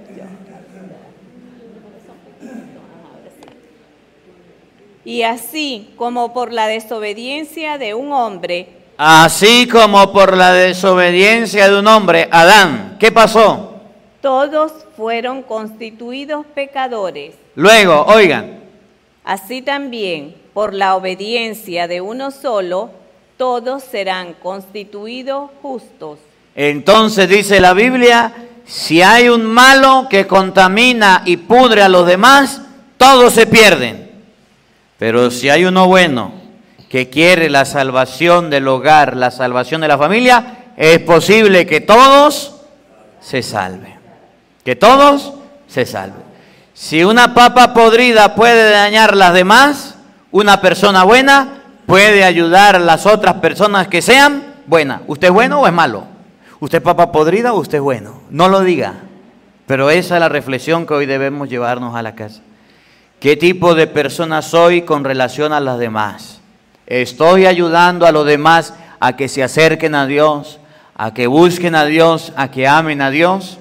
Y 5.04 5.22
así 5.22 5.92
como 5.96 6.32
por 6.32 6.52
la 6.52 6.66
desobediencia 6.66 7.78
de 7.78 7.94
un 7.94 8.12
hombre. 8.12 8.68
Así 8.96 9.68
como 9.68 10.12
por 10.12 10.36
la 10.36 10.52
desobediencia 10.52 11.70
de 11.70 11.78
un 11.78 11.86
hombre, 11.86 12.28
Adán, 12.32 12.96
¿qué 12.98 13.12
pasó? 13.12 13.80
Todos 14.22 14.72
fueron 14.96 15.42
constituidos 15.42 16.46
pecadores. 16.46 17.34
Luego, 17.54 18.04
oigan. 18.06 18.60
Así 19.24 19.62
también, 19.62 20.34
por 20.52 20.74
la 20.74 20.96
obediencia 20.96 21.86
de 21.86 22.00
uno 22.00 22.30
solo, 22.30 23.03
todos 23.36 23.82
serán 23.82 24.34
constituidos 24.34 25.50
justos. 25.62 26.18
Entonces 26.54 27.28
dice 27.28 27.60
la 27.60 27.74
Biblia, 27.74 28.32
si 28.64 29.02
hay 29.02 29.28
un 29.28 29.44
malo 29.44 30.06
que 30.08 30.26
contamina 30.26 31.22
y 31.24 31.36
pudre 31.36 31.82
a 31.82 31.88
los 31.88 32.06
demás, 32.06 32.62
todos 32.96 33.32
se 33.32 33.46
pierden. 33.46 34.10
Pero 34.98 35.30
si 35.30 35.50
hay 35.50 35.64
uno 35.64 35.86
bueno 35.86 36.32
que 36.88 37.10
quiere 37.10 37.50
la 37.50 37.64
salvación 37.64 38.50
del 38.50 38.68
hogar, 38.68 39.16
la 39.16 39.30
salvación 39.30 39.80
de 39.80 39.88
la 39.88 39.98
familia, 39.98 40.58
es 40.76 41.00
posible 41.00 41.66
que 41.66 41.80
todos 41.80 42.54
se 43.20 43.42
salven. 43.42 43.94
Que 44.64 44.76
todos 44.76 45.32
se 45.66 45.84
salven. 45.86 46.22
Si 46.72 47.04
una 47.04 47.34
papa 47.34 47.74
podrida 47.74 48.34
puede 48.34 48.70
dañar 48.70 49.16
las 49.16 49.34
demás, 49.34 49.96
una 50.30 50.60
persona 50.60 51.04
buena 51.04 51.63
puede 51.86 52.24
ayudar 52.24 52.76
a 52.76 52.80
las 52.80 53.06
otras 53.06 53.34
personas 53.34 53.88
que 53.88 54.02
sean 54.02 54.54
buenas. 54.66 55.02
¿Usted 55.06 55.28
es 55.28 55.32
bueno 55.34 55.60
o 55.60 55.66
es 55.66 55.72
malo? 55.72 56.04
¿Usted 56.60 56.78
es 56.78 56.84
papa 56.84 57.12
podrida 57.12 57.52
o 57.52 57.60
usted 57.60 57.78
es 57.78 57.82
bueno? 57.82 58.22
No 58.30 58.48
lo 58.48 58.60
diga. 58.60 58.94
Pero 59.66 59.90
esa 59.90 60.14
es 60.14 60.20
la 60.20 60.28
reflexión 60.28 60.86
que 60.86 60.94
hoy 60.94 61.06
debemos 61.06 61.48
llevarnos 61.48 61.94
a 61.94 62.02
la 62.02 62.14
casa. 62.14 62.42
¿Qué 63.20 63.36
tipo 63.36 63.74
de 63.74 63.86
persona 63.86 64.42
soy 64.42 64.82
con 64.82 65.04
relación 65.04 65.52
a 65.52 65.60
las 65.60 65.78
demás? 65.78 66.40
¿Estoy 66.86 67.46
ayudando 67.46 68.06
a 68.06 68.12
los 68.12 68.26
demás 68.26 68.74
a 69.00 69.16
que 69.16 69.28
se 69.28 69.42
acerquen 69.42 69.94
a 69.94 70.06
Dios, 70.06 70.60
a 70.96 71.14
que 71.14 71.26
busquen 71.26 71.74
a 71.74 71.86
Dios, 71.86 72.32
a 72.36 72.50
que 72.50 72.68
amen 72.68 73.00
a 73.00 73.10
Dios? 73.10 73.58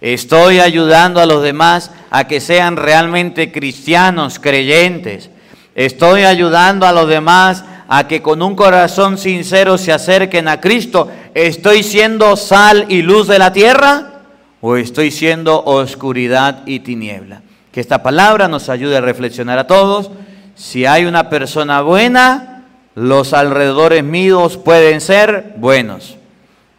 ¿Estoy 0.00 0.60
ayudando 0.60 1.20
a 1.20 1.26
los 1.26 1.42
demás 1.42 1.90
a 2.10 2.26
que 2.26 2.40
sean 2.40 2.76
realmente 2.76 3.50
cristianos, 3.50 4.38
creyentes? 4.38 5.30
¿Estoy 5.74 6.22
ayudando 6.24 6.86
a 6.86 6.92
los 6.92 7.08
demás 7.08 7.64
a 7.88 8.06
que 8.06 8.22
con 8.22 8.42
un 8.42 8.54
corazón 8.54 9.18
sincero 9.18 9.78
se 9.78 9.92
acerquen 9.92 10.48
a 10.48 10.60
Cristo? 10.60 11.10
¿Estoy 11.34 11.82
siendo 11.82 12.36
sal 12.36 12.86
y 12.88 13.02
luz 13.02 13.28
de 13.28 13.38
la 13.38 13.52
tierra? 13.52 14.20
¿O 14.60 14.76
estoy 14.76 15.10
siendo 15.10 15.64
oscuridad 15.64 16.62
y 16.66 16.80
tiniebla? 16.80 17.42
Que 17.72 17.80
esta 17.80 18.02
palabra 18.02 18.48
nos 18.48 18.68
ayude 18.68 18.98
a 18.98 19.00
reflexionar 19.00 19.58
a 19.58 19.66
todos. 19.66 20.10
Si 20.54 20.84
hay 20.84 21.06
una 21.06 21.30
persona 21.30 21.80
buena, 21.80 22.64
los 22.94 23.32
alrededores 23.32 24.04
míos 24.04 24.58
pueden 24.58 25.00
ser 25.00 25.54
buenos. 25.56 26.16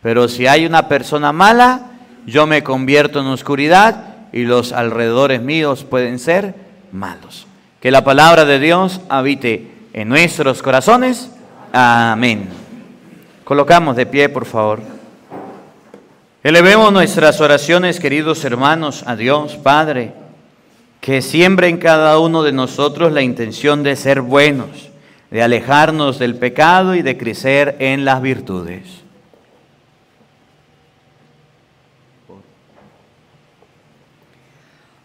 Pero 0.03 0.27
si 0.27 0.47
hay 0.47 0.65
una 0.65 0.87
persona 0.87 1.31
mala, 1.31 1.91
yo 2.25 2.45
me 2.45 2.63
convierto 2.63 3.19
en 3.21 3.27
oscuridad 3.27 4.05
y 4.31 4.43
los 4.43 4.71
alrededores 4.71 5.41
míos 5.41 5.83
pueden 5.83 6.19
ser 6.19 6.55
malos. 6.91 7.47
Que 7.83 7.91
la 7.91 8.05
palabra 8.05 8.45
de 8.45 8.59
Dios 8.59 9.01
habite 9.09 9.67
en 9.91 10.07
nuestros 10.07 10.61
corazones. 10.61 11.29
Amén. 11.73 12.47
Colocamos 13.43 13.97
de 13.97 14.05
pie, 14.05 14.29
por 14.29 14.45
favor. 14.45 14.79
Elevemos 16.45 16.93
nuestras 16.93 17.41
oraciones, 17.41 17.99
queridos 17.99 18.45
hermanos, 18.45 19.03
a 19.05 19.17
Dios, 19.17 19.57
Padre 19.57 20.13
que 21.01 21.21
siembre 21.21 21.67
en 21.67 21.79
cada 21.79 22.17
uno 22.19 22.43
de 22.43 22.53
nosotros 22.53 23.11
la 23.11 23.21
intención 23.21 23.83
de 23.83 23.97
ser 23.97 24.21
buenos, 24.21 24.89
de 25.29 25.43
alejarnos 25.43 26.19
del 26.19 26.35
pecado 26.35 26.95
y 26.95 27.01
de 27.01 27.17
crecer 27.17 27.75
en 27.79 28.05
las 28.05 28.21
virtudes. 28.21 29.03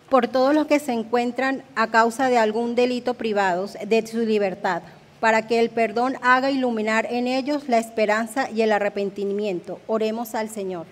Por 0.09 0.29
todos 0.29 0.55
los 0.55 0.67
que 0.67 0.79
se 0.79 0.93
encuentran 0.93 1.63
a 1.75 1.89
causa 1.89 2.29
de 2.29 2.39
algún 2.39 2.75
delito 2.75 3.15
privados 3.15 3.77
de 3.87 4.07
su 4.07 4.19
libertad, 4.19 4.83
para 5.21 5.47
que 5.47 5.61
el 5.61 5.71
perdón 5.71 6.17
haga 6.23 6.51
iluminar 6.51 7.07
en 7.11 7.27
ellos 7.27 7.69
la 7.69 7.79
esperanza 7.79 8.51
y 8.51 8.63
el 8.63 8.73
arrepentimiento. 8.73 9.81
Oremos 9.87 10.35
al 10.35 10.49
Señor 10.49 10.87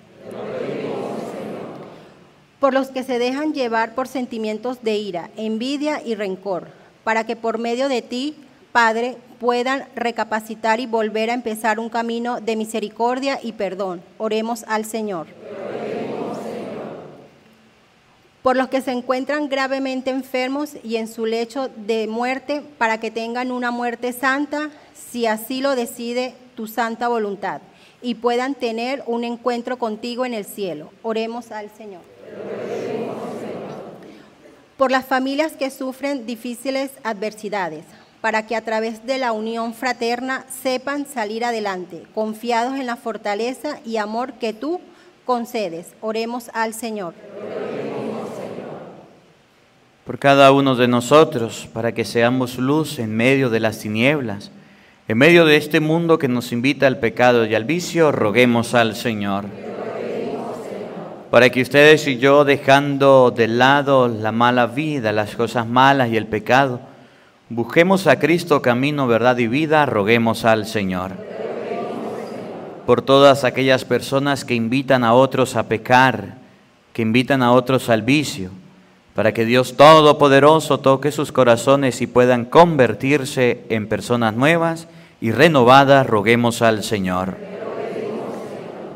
por 2.60 2.72
los 2.72 2.88
que 2.88 3.02
se 3.02 3.18
dejan 3.18 3.52
llevar 3.52 3.94
por 3.94 4.08
sentimientos 4.08 4.82
de 4.82 4.96
ira, 4.96 5.30
envidia 5.36 6.02
y 6.04 6.14
rencor, 6.14 6.68
para 7.04 7.24
que 7.24 7.36
por 7.36 7.58
medio 7.58 7.88
de 7.88 8.02
ti, 8.02 8.34
Padre, 8.72 9.16
puedan 9.38 9.84
recapacitar 9.94 10.80
y 10.80 10.86
volver 10.86 11.30
a 11.30 11.34
empezar 11.34 11.78
un 11.78 11.88
camino 11.88 12.40
de 12.40 12.56
misericordia 12.56 13.38
y 13.42 13.52
perdón. 13.52 14.02
Oremos 14.18 14.64
al 14.68 14.84
Señor. 14.84 15.35
Por 18.46 18.56
los 18.56 18.68
que 18.68 18.80
se 18.80 18.92
encuentran 18.92 19.48
gravemente 19.48 20.10
enfermos 20.10 20.74
y 20.84 20.98
en 20.98 21.08
su 21.08 21.26
lecho 21.26 21.68
de 21.68 22.06
muerte, 22.06 22.62
para 22.78 23.00
que 23.00 23.10
tengan 23.10 23.50
una 23.50 23.72
muerte 23.72 24.12
santa, 24.12 24.70
si 24.94 25.26
así 25.26 25.60
lo 25.60 25.74
decide 25.74 26.32
tu 26.54 26.68
santa 26.68 27.08
voluntad, 27.08 27.60
y 28.02 28.14
puedan 28.14 28.54
tener 28.54 29.02
un 29.08 29.24
encuentro 29.24 29.78
contigo 29.78 30.24
en 30.24 30.32
el 30.32 30.44
cielo. 30.44 30.92
Oremos 31.02 31.50
al 31.50 31.72
Señor 31.76 32.02
por 34.76 34.92
las 34.92 35.06
familias 35.06 35.54
que 35.54 35.68
sufren 35.68 36.24
difíciles 36.24 36.92
adversidades, 37.02 37.84
para 38.20 38.46
que 38.46 38.54
a 38.54 38.60
través 38.60 39.04
de 39.06 39.18
la 39.18 39.32
unión 39.32 39.74
fraterna 39.74 40.46
sepan 40.62 41.04
salir 41.04 41.44
adelante, 41.44 42.04
confiados 42.14 42.76
en 42.76 42.86
la 42.86 42.94
fortaleza 42.94 43.80
y 43.84 43.96
amor 43.96 44.34
que 44.34 44.52
tú 44.52 44.80
concedes. 45.24 45.88
Oremos 46.00 46.48
al 46.52 46.74
Señor. 46.74 47.14
Por 50.06 50.18
cada 50.18 50.52
uno 50.52 50.76
de 50.76 50.88
nosotros, 50.88 51.68
para 51.74 51.92
que 51.92 52.06
seamos 52.06 52.58
luz 52.58 52.98
en 52.98 53.14
medio 53.14 53.50
de 53.50 53.60
las 53.60 53.80
tinieblas, 53.80 54.52
en 55.08 55.18
medio 55.18 55.44
de 55.44 55.56
este 55.56 55.80
mundo 55.80 56.18
que 56.18 56.28
nos 56.28 56.52
invita 56.52 56.86
al 56.86 56.98
pecado 56.98 57.44
y 57.44 57.54
al 57.54 57.64
vicio, 57.64 58.10
roguemos 58.12 58.74
al 58.74 58.96
Señor 58.96 59.44
para 61.30 61.50
que 61.50 61.60
ustedes 61.60 62.06
y 62.06 62.18
yo, 62.18 62.44
dejando 62.44 63.30
de 63.30 63.48
lado 63.48 64.08
la 64.08 64.32
mala 64.32 64.66
vida, 64.66 65.12
las 65.12 65.34
cosas 65.36 65.66
malas 65.66 66.08
y 66.10 66.16
el 66.16 66.26
pecado, 66.26 66.80
busquemos 67.48 68.06
a 68.06 68.18
Cristo 68.18 68.62
camino, 68.62 69.06
verdad 69.06 69.36
y 69.36 69.46
vida, 69.46 69.84
roguemos 69.86 70.44
al 70.44 70.66
Señor. 70.66 71.12
Por 72.86 73.02
todas 73.02 73.44
aquellas 73.44 73.84
personas 73.84 74.44
que 74.44 74.54
invitan 74.54 75.02
a 75.02 75.12
otros 75.12 75.56
a 75.56 75.64
pecar, 75.64 76.38
que 76.92 77.02
invitan 77.02 77.42
a 77.42 77.52
otros 77.52 77.88
al 77.88 78.02
vicio, 78.02 78.50
para 79.16 79.32
que 79.32 79.44
Dios 79.44 79.76
Todopoderoso 79.76 80.78
toque 80.78 81.10
sus 81.10 81.32
corazones 81.32 82.00
y 82.00 82.06
puedan 82.06 82.44
convertirse 82.44 83.64
en 83.70 83.88
personas 83.88 84.34
nuevas 84.36 84.86
y 85.20 85.32
renovadas, 85.32 86.06
roguemos 86.06 86.62
al 86.62 86.84
Señor 86.84 87.34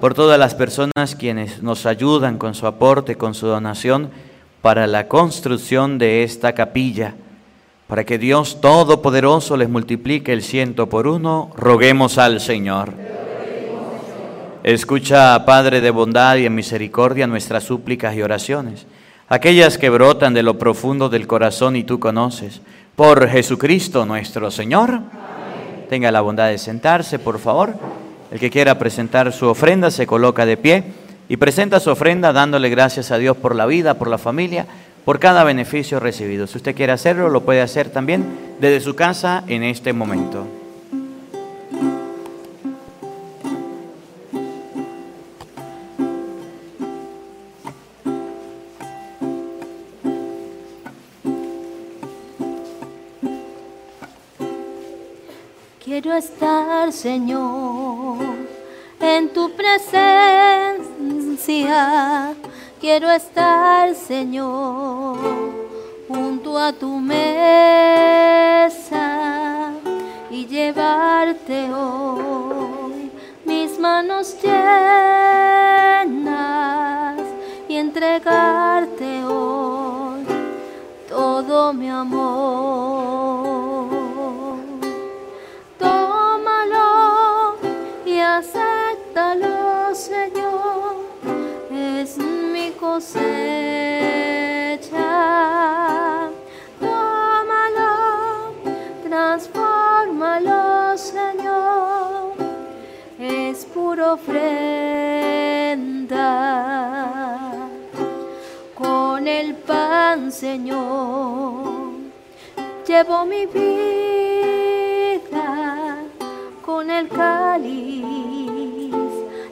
por 0.00 0.14
todas 0.14 0.38
las 0.38 0.54
personas 0.54 1.14
quienes 1.18 1.62
nos 1.62 1.84
ayudan 1.84 2.38
con 2.38 2.54
su 2.54 2.66
aporte, 2.66 3.16
con 3.16 3.34
su 3.34 3.46
donación 3.46 4.10
para 4.62 4.86
la 4.86 5.08
construcción 5.08 5.98
de 5.98 6.22
esta 6.22 6.54
capilla. 6.54 7.14
Para 7.86 8.04
que 8.04 8.18
Dios 8.18 8.60
Todopoderoso 8.60 9.56
les 9.56 9.68
multiplique 9.68 10.32
el 10.32 10.42
ciento 10.42 10.88
por 10.88 11.06
uno, 11.06 11.50
roguemos 11.56 12.16
al 12.18 12.40
Señor. 12.40 12.92
Escucha, 14.62 15.44
Padre 15.44 15.80
de 15.80 15.90
bondad 15.90 16.36
y 16.36 16.46
en 16.46 16.54
misericordia, 16.54 17.26
nuestras 17.26 17.64
súplicas 17.64 18.14
y 18.14 18.22
oraciones. 18.22 18.86
Aquellas 19.30 19.78
que 19.78 19.88
brotan 19.88 20.34
de 20.34 20.42
lo 20.42 20.58
profundo 20.58 21.08
del 21.08 21.26
corazón 21.26 21.76
y 21.76 21.84
tú 21.84 21.98
conoces. 21.98 22.60
Por 22.96 23.26
Jesucristo 23.28 24.04
nuestro 24.04 24.50
Señor. 24.50 25.00
Tenga 25.88 26.10
la 26.10 26.20
bondad 26.20 26.48
de 26.48 26.58
sentarse, 26.58 27.18
por 27.18 27.38
favor. 27.38 27.74
El 28.30 28.38
que 28.38 28.50
quiera 28.50 28.78
presentar 28.78 29.32
su 29.32 29.46
ofrenda 29.46 29.90
se 29.90 30.06
coloca 30.06 30.44
de 30.44 30.56
pie 30.56 30.84
y 31.28 31.36
presenta 31.36 31.80
su 31.80 31.90
ofrenda 31.90 32.32
dándole 32.32 32.68
gracias 32.68 33.10
a 33.10 33.18
Dios 33.18 33.36
por 33.36 33.54
la 33.54 33.66
vida, 33.66 33.94
por 33.94 34.08
la 34.08 34.18
familia, 34.18 34.66
por 35.04 35.18
cada 35.18 35.44
beneficio 35.44 36.00
recibido. 36.00 36.46
Si 36.46 36.58
usted 36.58 36.74
quiere 36.74 36.92
hacerlo, 36.92 37.28
lo 37.28 37.42
puede 37.42 37.62
hacer 37.62 37.88
también 37.90 38.24
desde 38.60 38.80
su 38.80 38.94
casa 38.94 39.44
en 39.46 39.62
este 39.62 39.92
momento. 39.92 40.59
Quiero 56.10 56.26
estar, 56.26 56.92
Señor, 56.92 58.18
en 58.98 59.32
tu 59.32 59.52
presencia. 59.52 60.74
Quiero 62.80 63.08
estar, 63.12 63.94
Señor, 63.94 65.16
junto 66.08 66.58
a 66.58 66.72
tu 66.72 66.98
mesa 66.98 67.30
y 70.32 70.48
llevarte 70.48 71.72
hoy 71.72 73.12
mis 73.44 73.78
manos 73.78 74.36
llenas 74.42 74.80
y 77.68 77.76
entregarte 77.76 79.24
hoy 79.26 80.24
todo 81.08 81.72
mi 81.72 81.88
amor. 81.88 83.99
Cosecha. 92.80 93.20
Tómalo, 96.80 97.92
transfórmalo, 99.06 100.96
Señor, 100.96 102.32
es 103.18 103.66
puro 103.66 104.14
ofrenda. 104.14 104.70
Con 108.74 109.28
el 109.28 109.54
pan, 109.56 110.32
Señor, 110.32 111.90
llevo 112.88 113.26
mi 113.26 113.44
vida 113.44 114.38
con 116.64 116.90
el 116.90 117.08
cáliz, 117.08 118.94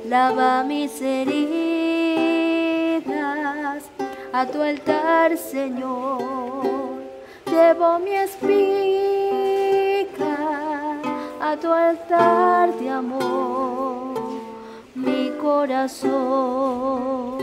lava 0.07 0.65
mis 0.65 1.03
heridas 1.03 1.88
a 4.33 4.47
tu 4.47 4.63
altar, 4.63 5.37
Señor. 5.37 6.19
Llevo 7.47 7.99
mi 7.99 8.15
espiga 8.15 8.47
a 11.41 11.57
tu 11.57 11.73
altar 11.73 12.75
de 12.75 12.91
amor, 12.91 14.19
mi 14.95 15.31
corazón. 15.41 17.39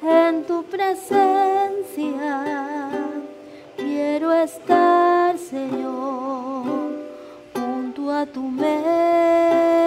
en 0.02 0.44
tu 0.44 0.62
presencia. 0.64 2.42
Quiero 3.76 4.32
estar, 4.32 5.38
Señor 5.38 6.30
a 8.20 8.26
tu 8.26 8.42
mesa. 8.42 9.80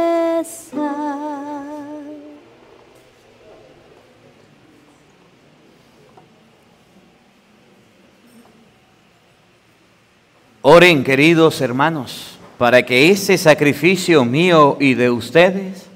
Oren, 10.65 11.03
queridos 11.03 11.59
hermanos, 11.59 12.37
para 12.57 12.85
que 12.85 13.09
ese 13.09 13.37
sacrificio 13.37 14.23
mío 14.23 14.77
y 14.79 14.93
de 14.93 15.09
ustedes 15.09 15.87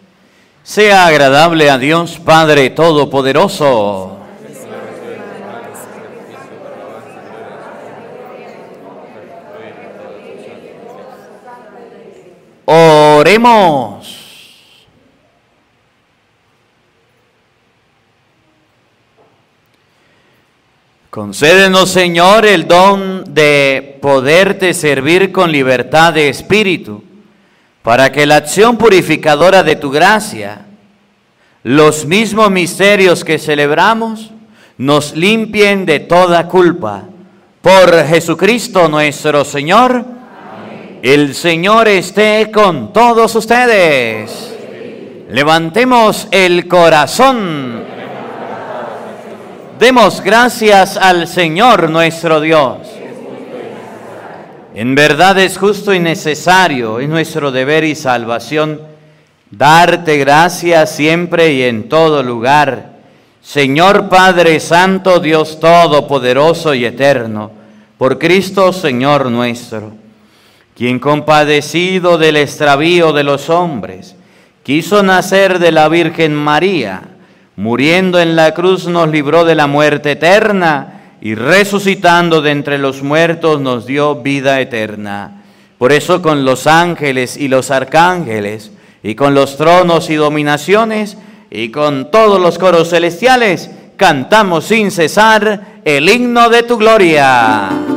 sea 0.62 1.08
agradable 1.08 1.70
a 1.70 1.78
Dios 1.78 2.20
Padre 2.20 2.70
Todopoderoso. 2.72 4.18
Oremos. 12.66 14.18
Concédenos, 21.10 21.90
Señor, 21.90 22.46
el 22.46 22.68
don 22.68 23.17
de 23.38 24.00
poderte 24.02 24.74
servir 24.74 25.32
con 25.32 25.52
libertad 25.52 26.12
de 26.12 26.28
espíritu, 26.28 27.04
para 27.84 28.12
que 28.12 28.26
la 28.26 28.38
acción 28.38 28.78
purificadora 28.78 29.62
de 29.62 29.76
tu 29.76 29.92
gracia, 29.92 30.66
los 31.62 32.08
mismos 32.08 32.50
misterios 32.50 33.24
que 33.24 33.38
celebramos, 33.38 34.32
nos 34.80 35.16
limpien 35.16 35.86
de 35.86 36.00
toda 36.00 36.48
culpa. 36.48 37.04
Por 37.62 38.06
Jesucristo 38.06 38.90
nuestro 38.90 39.46
Señor. 39.46 40.04
El 41.04 41.36
Señor 41.36 41.88
esté 41.88 42.50
con 42.52 42.92
todos 42.92 43.36
ustedes. 43.36 44.56
Levantemos 45.30 46.28
el 46.32 46.68
corazón. 46.68 47.84
Demos 49.78 50.22
gracias 50.22 50.98
al 50.98 51.28
Señor 51.28 51.88
nuestro 51.92 52.42
Dios. 52.42 52.97
En 54.78 54.94
verdad 54.94 55.40
es 55.40 55.58
justo 55.58 55.92
y 55.92 56.00
necesario, 56.00 57.00
es 57.00 57.10
nuestro 57.10 57.52
deber 57.52 57.84
y 57.84 57.96
salvación, 57.96 58.80
darte 59.50 60.20
gracias 60.20 60.96
siempre 60.96 61.52
y 61.52 61.64
en 61.64 61.90
todo 61.90 62.22
lugar. 62.22 62.92
Señor 63.42 64.08
Padre 64.08 64.60
Santo, 64.60 65.20
Dios 65.20 65.60
Todopoderoso 65.60 66.76
y 66.76 66.86
Eterno, 66.86 67.50
por 67.98 68.20
Cristo 68.20 68.72
Señor 68.72 69.32
nuestro 69.32 69.94
quien 70.76 71.00
compadecido 71.00 72.20
del 72.20 72.38
extravío 72.38 73.14
de 73.14 73.24
los 73.24 73.50
hombres, 73.50 74.16
quiso 74.62 75.02
nacer 75.02 75.58
de 75.58 75.72
la 75.72 75.90
Virgen 75.90 76.36
María, 76.36 77.02
muriendo 77.56 78.20
en 78.20 78.36
la 78.36 78.54
cruz 78.54 78.86
nos 78.86 79.10
libró 79.10 79.44
de 79.44 79.56
la 79.56 79.66
muerte 79.66 80.12
eterna 80.12 80.97
y 81.22 81.36
resucitando 81.36 82.42
de 82.42 82.52
entre 82.52 82.78
los 82.78 83.02
muertos 83.02 83.60
nos 83.60 83.86
dio 83.86 84.16
vida 84.16 84.62
eterna. 84.62 85.44
Por 85.78 85.92
eso 85.92 86.22
con 86.22 86.46
los 86.46 86.68
ángeles 86.68 87.38
y 87.38 87.48
los 87.48 87.72
arcángeles, 87.72 88.72
y 89.04 89.16
con 89.16 89.34
los 89.34 89.58
tronos 89.58 90.10
y 90.10 90.16
dominaciones, 90.16 91.18
y 91.50 91.70
con 91.70 92.12
todos 92.12 92.42
los 92.42 92.58
coros 92.58 92.90
celestiales, 92.90 93.70
cantamos 93.96 94.66
sin 94.66 94.92
cesar 94.92 95.80
el 95.86 96.10
himno 96.10 96.50
de 96.50 96.64
tu 96.64 96.78
gloria. 96.78 97.97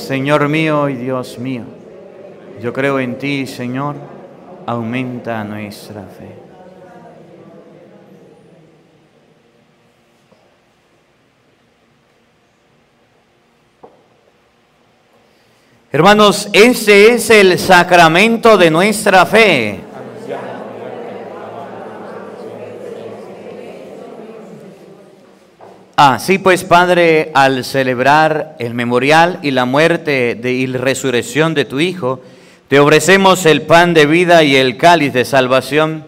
Señor 0.00 0.48
mío 0.48 0.88
y 0.88 0.94
Dios 0.94 1.38
mío. 1.38 1.62
Yo 2.60 2.72
creo 2.72 2.98
en 2.98 3.18
ti, 3.18 3.46
Señor, 3.46 3.96
aumenta 4.66 5.42
nuestra 5.44 6.02
fe. 6.02 6.50
Hermanos, 15.92 16.48
ese 16.52 17.14
es 17.14 17.30
el 17.30 17.58
sacramento 17.58 18.56
de 18.56 18.70
nuestra 18.70 19.26
fe. 19.26 19.89
Así 26.02 26.38
pues, 26.38 26.64
Padre, 26.64 27.30
al 27.34 27.62
celebrar 27.62 28.56
el 28.58 28.72
memorial 28.72 29.38
y 29.42 29.50
la 29.50 29.66
muerte 29.66 30.34
de, 30.34 30.50
y 30.50 30.64
resurrección 30.64 31.52
de 31.52 31.66
tu 31.66 31.78
Hijo, 31.78 32.22
te 32.68 32.80
ofrecemos 32.80 33.44
el 33.44 33.60
pan 33.60 33.92
de 33.92 34.06
vida 34.06 34.42
y 34.42 34.56
el 34.56 34.78
cáliz 34.78 35.12
de 35.12 35.26
salvación 35.26 36.06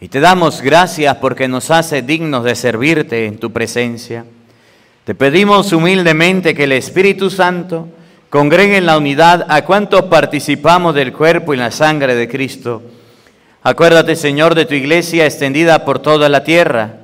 y 0.00 0.08
te 0.08 0.20
damos 0.20 0.62
gracias 0.62 1.16
porque 1.16 1.46
nos 1.46 1.70
hace 1.70 2.00
dignos 2.00 2.42
de 2.44 2.54
servirte 2.54 3.26
en 3.26 3.36
tu 3.36 3.52
presencia. 3.52 4.24
Te 5.04 5.14
pedimos 5.14 5.74
humildemente 5.74 6.54
que 6.54 6.64
el 6.64 6.72
Espíritu 6.72 7.28
Santo 7.28 7.88
congregue 8.30 8.78
en 8.78 8.86
la 8.86 8.96
unidad 8.96 9.44
a 9.50 9.62
cuantos 9.66 10.04
participamos 10.04 10.94
del 10.94 11.12
cuerpo 11.12 11.52
y 11.52 11.58
la 11.58 11.70
sangre 11.70 12.14
de 12.14 12.30
Cristo. 12.30 12.82
Acuérdate, 13.62 14.16
Señor, 14.16 14.54
de 14.54 14.64
tu 14.64 14.72
iglesia 14.72 15.26
extendida 15.26 15.84
por 15.84 15.98
toda 15.98 16.30
la 16.30 16.44
tierra 16.44 17.03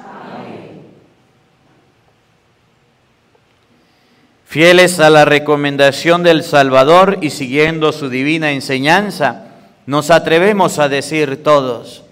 Fieles 4.51 4.99
a 4.99 5.09
la 5.09 5.23
recomendación 5.23 6.23
del 6.23 6.43
Salvador 6.43 7.19
y 7.21 7.29
siguiendo 7.29 7.93
su 7.93 8.09
divina 8.09 8.51
enseñanza, 8.51 9.45
nos 9.85 10.11
atrevemos 10.11 10.77
a 10.77 10.89
decir 10.89 11.41
todos, 11.41 12.03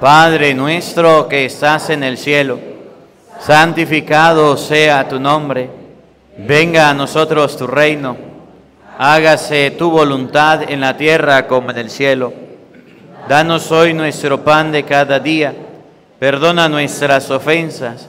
Padre 0.00 0.54
nuestro 0.54 1.28
que 1.28 1.44
estás 1.44 1.90
en 1.90 2.02
el 2.02 2.18
cielo, 2.18 2.58
santificado 3.38 4.56
sea 4.56 5.08
tu 5.08 5.20
nombre, 5.20 5.70
venga 6.36 6.90
a 6.90 6.94
nosotros 6.94 7.56
tu 7.56 7.68
reino, 7.68 8.16
hágase 8.98 9.70
tu 9.70 9.88
voluntad 9.88 10.68
en 10.68 10.80
la 10.80 10.96
tierra 10.96 11.46
como 11.46 11.70
en 11.70 11.78
el 11.78 11.90
cielo. 11.90 12.32
Danos 13.28 13.70
hoy 13.70 13.94
nuestro 13.94 14.42
pan 14.42 14.72
de 14.72 14.82
cada 14.82 15.20
día, 15.20 15.54
perdona 16.18 16.68
nuestras 16.68 17.30
ofensas 17.30 18.08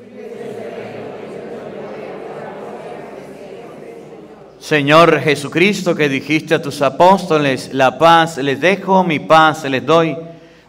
Señor 4.61 5.19
Jesucristo, 5.21 5.95
que 5.95 6.07
dijiste 6.07 6.53
a 6.53 6.61
tus 6.61 6.83
apóstoles, 6.83 7.71
la 7.73 7.97
paz 7.97 8.37
les 8.37 8.61
dejo, 8.61 9.03
mi 9.03 9.17
paz 9.17 9.63
les 9.63 9.83
doy. 9.83 10.15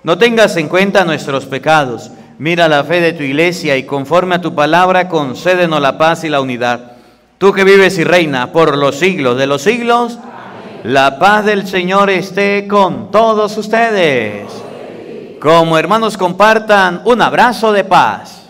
No 0.03 0.17
tengas 0.17 0.57
en 0.57 0.69
cuenta 0.69 1.05
nuestros 1.05 1.45
pecados. 1.45 2.11
Mira 2.39 2.69
la 2.69 2.85
fe 2.85 3.03
de 3.03 3.13
tu 3.13 3.23
iglesia 3.23 3.77
y 3.77 3.85
conforme 3.85 4.37
a 4.37 4.41
tu 4.41 4.55
palabra 4.55 5.11
concédenos 5.11 5.79
la 5.83 5.99
paz 5.99 6.25
y 6.25 6.31
la 6.31 6.41
unidad. 6.41 6.93
Tú 7.37 7.53
que 7.53 7.65
vives 7.65 7.99
y 7.99 8.05
reina 8.05 8.51
por 8.51 8.79
los 8.79 8.97
siglos 8.97 9.37
de 9.37 9.47
los 9.47 9.61
siglos, 9.61 10.19
la 10.85 11.19
paz 11.19 11.45
del 11.45 11.67
Señor 11.67 12.09
esté 12.09 12.67
con 12.67 13.11
todos 13.11 13.59
ustedes. 13.59 14.51
Como 15.39 15.77
hermanos 15.77 16.17
compartan 16.17 17.03
un 17.05 17.21
abrazo 17.21 17.73
de 17.73 17.85
paz. 17.85 18.42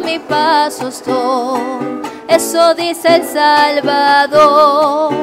Mi 0.00 0.18
paso 0.18 0.90
son. 0.90 2.02
Eso 2.28 2.74
dice 2.74 3.16
el 3.16 3.24
Salvador. 3.24 5.14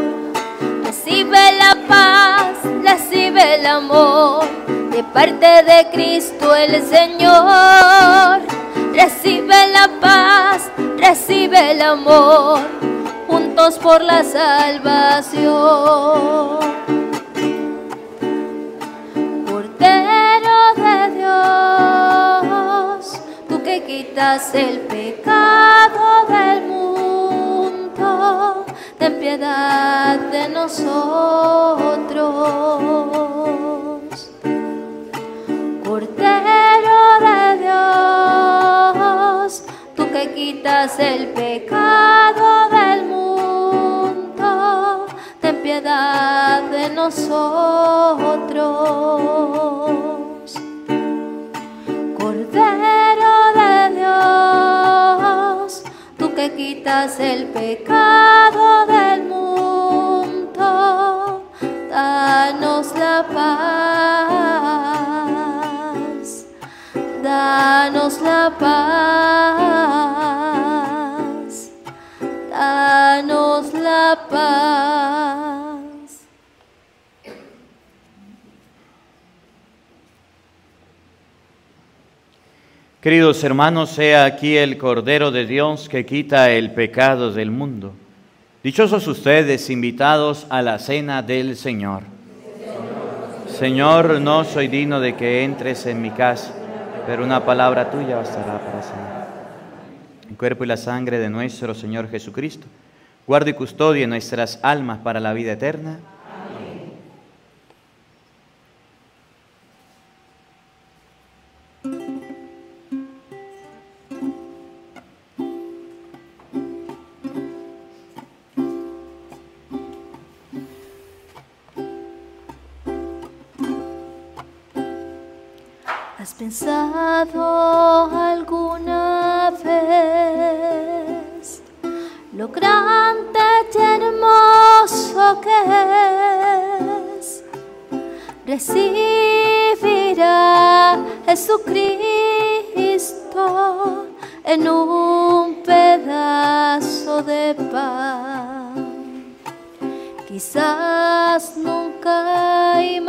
Recibe 0.84 1.52
la 1.58 1.76
paz, 1.88 2.58
recibe 2.82 3.56
el 3.56 3.66
amor 3.66 4.46
de 4.92 5.04
parte 5.04 5.64
de 5.64 5.90
Cristo 5.92 6.56
el 6.56 6.82
Señor. 6.84 8.42
Recibe 8.94 9.68
la 9.72 9.90
paz, 10.00 10.70
recibe 10.98 11.72
el 11.72 11.82
amor, 11.82 12.60
juntos 13.28 13.80
por 13.80 14.02
la 14.02 14.24
salvación. 14.24 15.44
Quitas 24.14 24.54
el 24.54 24.82
pecado 24.82 26.28
del 26.28 26.68
mundo, 26.68 28.64
ten 29.00 29.20
piedad 29.20 30.20
de 30.20 30.50
nosotros. 30.50 30.84
Cordero 35.84 37.20
de 37.26 37.58
Dios, 37.64 39.64
tú 39.96 40.04
que 40.12 40.32
quitas 40.36 41.00
el 41.00 41.30
pecado 41.30 42.70
del 42.70 43.06
mundo, 43.06 45.08
ten 45.42 45.56
piedad 45.64 46.62
de 46.70 46.92
nosotros. 46.92 48.44
El 57.04 57.48
pecado 57.48 58.86
del 58.86 59.24
mundo, 59.26 60.64
danos 61.90 62.94
la 62.96 63.26
paz, 63.28 64.56
danos 67.22 68.22
la 68.22 68.54
paz, 68.58 68.94
danos 72.50 73.74
la 73.74 74.18
paz. 74.30 75.13
Queridos 83.04 83.44
hermanos, 83.44 83.90
sea 83.90 84.24
aquí 84.24 84.56
el 84.56 84.78
Cordero 84.78 85.30
de 85.30 85.46
Dios 85.46 85.90
que 85.90 86.06
quita 86.06 86.52
el 86.52 86.72
pecado 86.72 87.34
del 87.34 87.52
mundo. 87.52 87.92
Dichosos 88.64 89.06
ustedes 89.08 89.70
invitados 89.70 90.48
a 90.50 90.62
la 90.62 90.80
cena 90.80 91.22
del 91.22 91.58
Señor. 91.58 92.04
Señor, 93.60 94.22
no 94.22 94.46
soy 94.46 94.70
digno 94.70 95.02
de 95.02 95.18
que 95.18 95.44
entres 95.44 95.86
en 95.86 96.02
mi 96.02 96.12
casa, 96.12 96.54
pero 97.06 97.26
una 97.26 97.44
palabra 97.44 97.92
tuya 97.92 98.16
bastará 98.16 98.58
para 98.60 98.82
sanar. 98.82 99.28
El 100.30 100.38
cuerpo 100.38 100.64
y 100.64 100.68
la 100.68 100.78
sangre 100.78 101.20
de 101.20 101.30
nuestro 101.30 101.76
Señor 101.76 102.10
Jesucristo, 102.10 102.68
guarde 103.28 103.52
y 103.52 103.56
custodie 103.56 104.08
nuestras 104.08 104.60
almas 104.64 105.00
para 105.00 105.20
la 105.20 105.34
vida 105.34 105.52
eterna. 105.52 106.00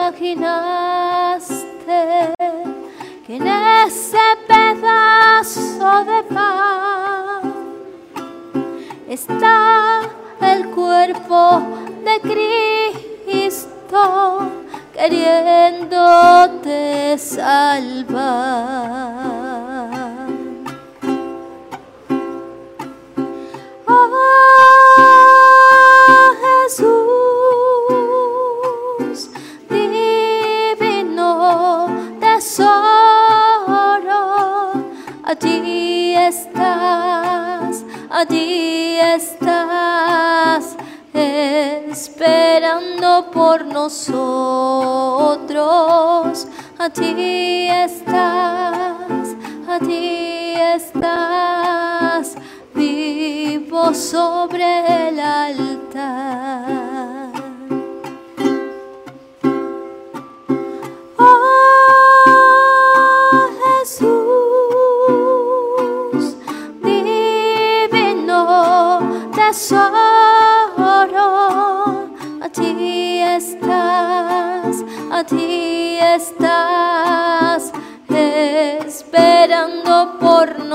Imaginaste 0.05 1.64
que 3.26 3.36
en 3.36 3.46
ese 3.46 4.18
pedazo 4.46 6.05
de 6.05 6.22
pan 6.24 7.55
está 9.09 10.02
el 10.42 10.68
cuerpo 10.70 11.62
de 12.05 12.20
Cristo 13.24 14.50
queriéndote 14.92 17.16
salvar. 17.16 18.74
Oh 23.86 24.73
esperando 41.95 43.30
por 43.30 43.64
nosotros, 43.64 44.09
allí 46.76 47.68
estás, 47.70 49.36
allí 49.68 50.57
estás, 50.74 52.34
vivo 52.74 53.95
sobre 53.95 55.09
el 55.09 55.20
altar. 55.20 56.55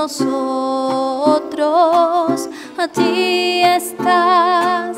Nosotros, 0.02 1.68
allí 2.78 3.62
estás, 3.62 4.96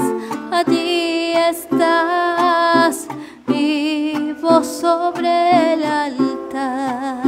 allí 0.52 1.32
estás, 1.32 3.08
vivo 3.48 4.62
sobre 4.62 5.72
el 5.72 5.82
altar. 5.84 7.24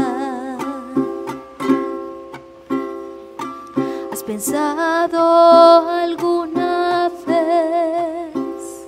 ¿Has 4.12 4.22
pensado 4.22 5.88
alguna 5.90 7.10
vez 7.26 8.86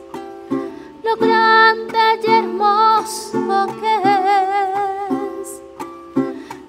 lo 1.03 1.16
grande 1.16 1.99
y 2.22 2.30
hermoso 2.30 3.66
que 3.80 3.95
es 5.11 5.49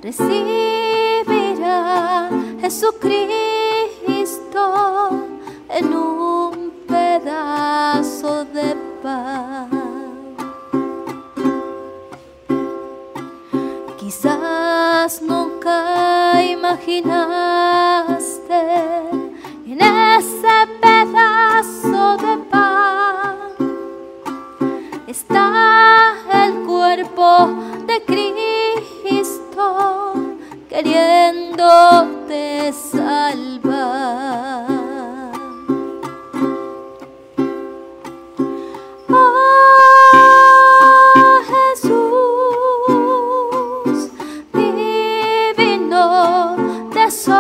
recibir 0.01 0.66
Jesucristo 2.68 2.99
en 5.70 5.93
un 5.93 6.74
pedazo 6.86 8.43
de 8.43 8.76
pan? 9.01 9.70
Quizás 13.97 15.22
nunca 15.22 16.43
imaginaste 16.43 17.47
Salva. 32.72 34.65
Oh 39.09 41.39
Jesús, 41.47 41.95
divino 44.53 46.57
tesoro, 46.91 47.39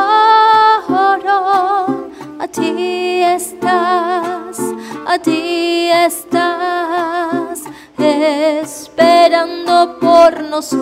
a 2.39 2.47
ti 2.47 3.21
estás, 3.23 4.59
a 5.05 5.19
ti 5.19 5.91
estás, 5.91 7.63
esperando 7.97 9.99
por 9.99 10.41
nosotros, 10.43 10.77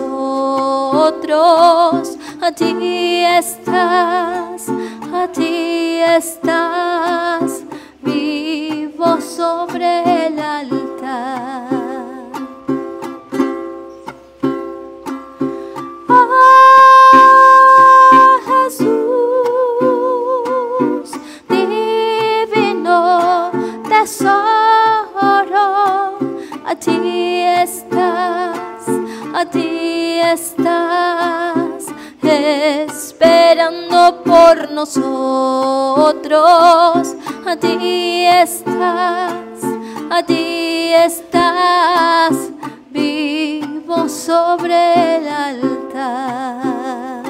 ti 2.52 3.24
estás, 3.24 4.68
a 5.12 5.26
ti 5.32 6.00
estás, 6.00 7.64
vivo 8.02 9.20
sobre 9.20 10.26
el 10.26 10.38
altar. 10.38 11.66
Oh 16.08 16.30
Jesús, 18.46 18.86
divino 21.48 22.96
a 26.64 26.74
ti 26.76 27.40
estás, 27.42 28.88
a 29.34 29.44
ti 29.50 30.20
estás, 30.20 31.25
esperando 32.46 34.22
por 34.24 34.70
nosotros, 34.70 36.36
a 37.46 37.56
ti 37.56 38.26
estás, 38.26 39.60
a 40.10 40.22
ti 40.22 40.92
estás, 40.92 42.50
vivo 42.90 44.08
sobre 44.08 45.16
el 45.16 45.28
altar. 45.28 47.22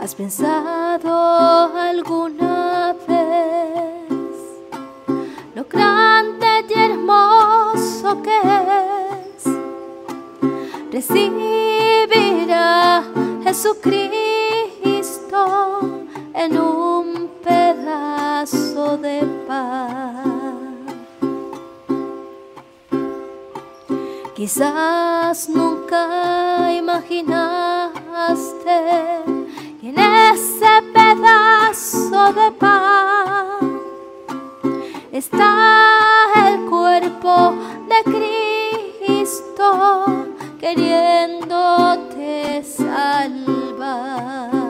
¿Has 0.00 0.14
pensado 0.14 1.76
alguna 1.76 2.94
vez 3.08 4.10
lo 5.54 5.64
grande 5.64 6.64
y 6.68 6.72
hermoso 6.74 8.22
que 8.22 8.38
es 8.38 9.44
recibir 10.92 11.63
Jesucristo 13.54 14.10
en 16.34 16.58
un 16.58 17.30
pedazo 17.40 18.98
de 18.98 19.22
pan? 19.46 20.88
Quizás 24.34 25.48
nunca 25.48 26.72
imaginaste 26.72 27.30
que 29.80 29.88
en 29.90 29.98
ese 30.00 30.82
pedazo 30.92 32.32
de 32.32 32.50
pan 32.58 33.80
está 35.12 36.26
el 36.48 36.68
cuerpo 36.68 37.54
de 37.86 38.02
Cristo 39.06 40.23
queriéndote 40.64 42.64
salvar. 42.64 44.63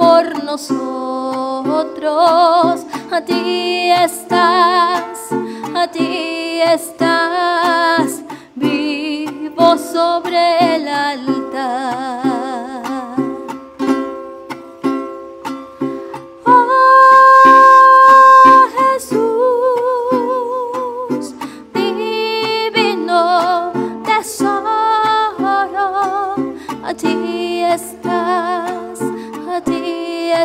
Por 0.00 0.42
nosotros, 0.44 0.86
a 3.12 3.20
ti 3.20 3.90
estás, 3.90 5.28
a 5.74 5.86
ti 5.88 6.62
estás, 6.62 8.22
vivo 8.54 9.76
sobre 9.76 10.76
el 10.76 10.88
altar. 10.88 12.29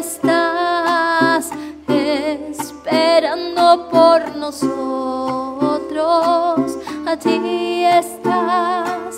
Estás, 0.06 1.50
esperando 1.88 3.90
por 3.90 4.36
nosotros, 4.36 4.78
a 7.08 7.18
ti 7.18 7.86
estás, 7.86 9.18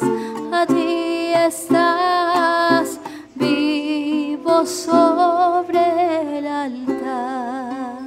a 0.52 0.66
ti 0.66 1.34
estás, 1.34 3.00
vivo 3.36 4.66
sobre 4.66 6.40
el 6.40 6.48
altar. 6.48 7.98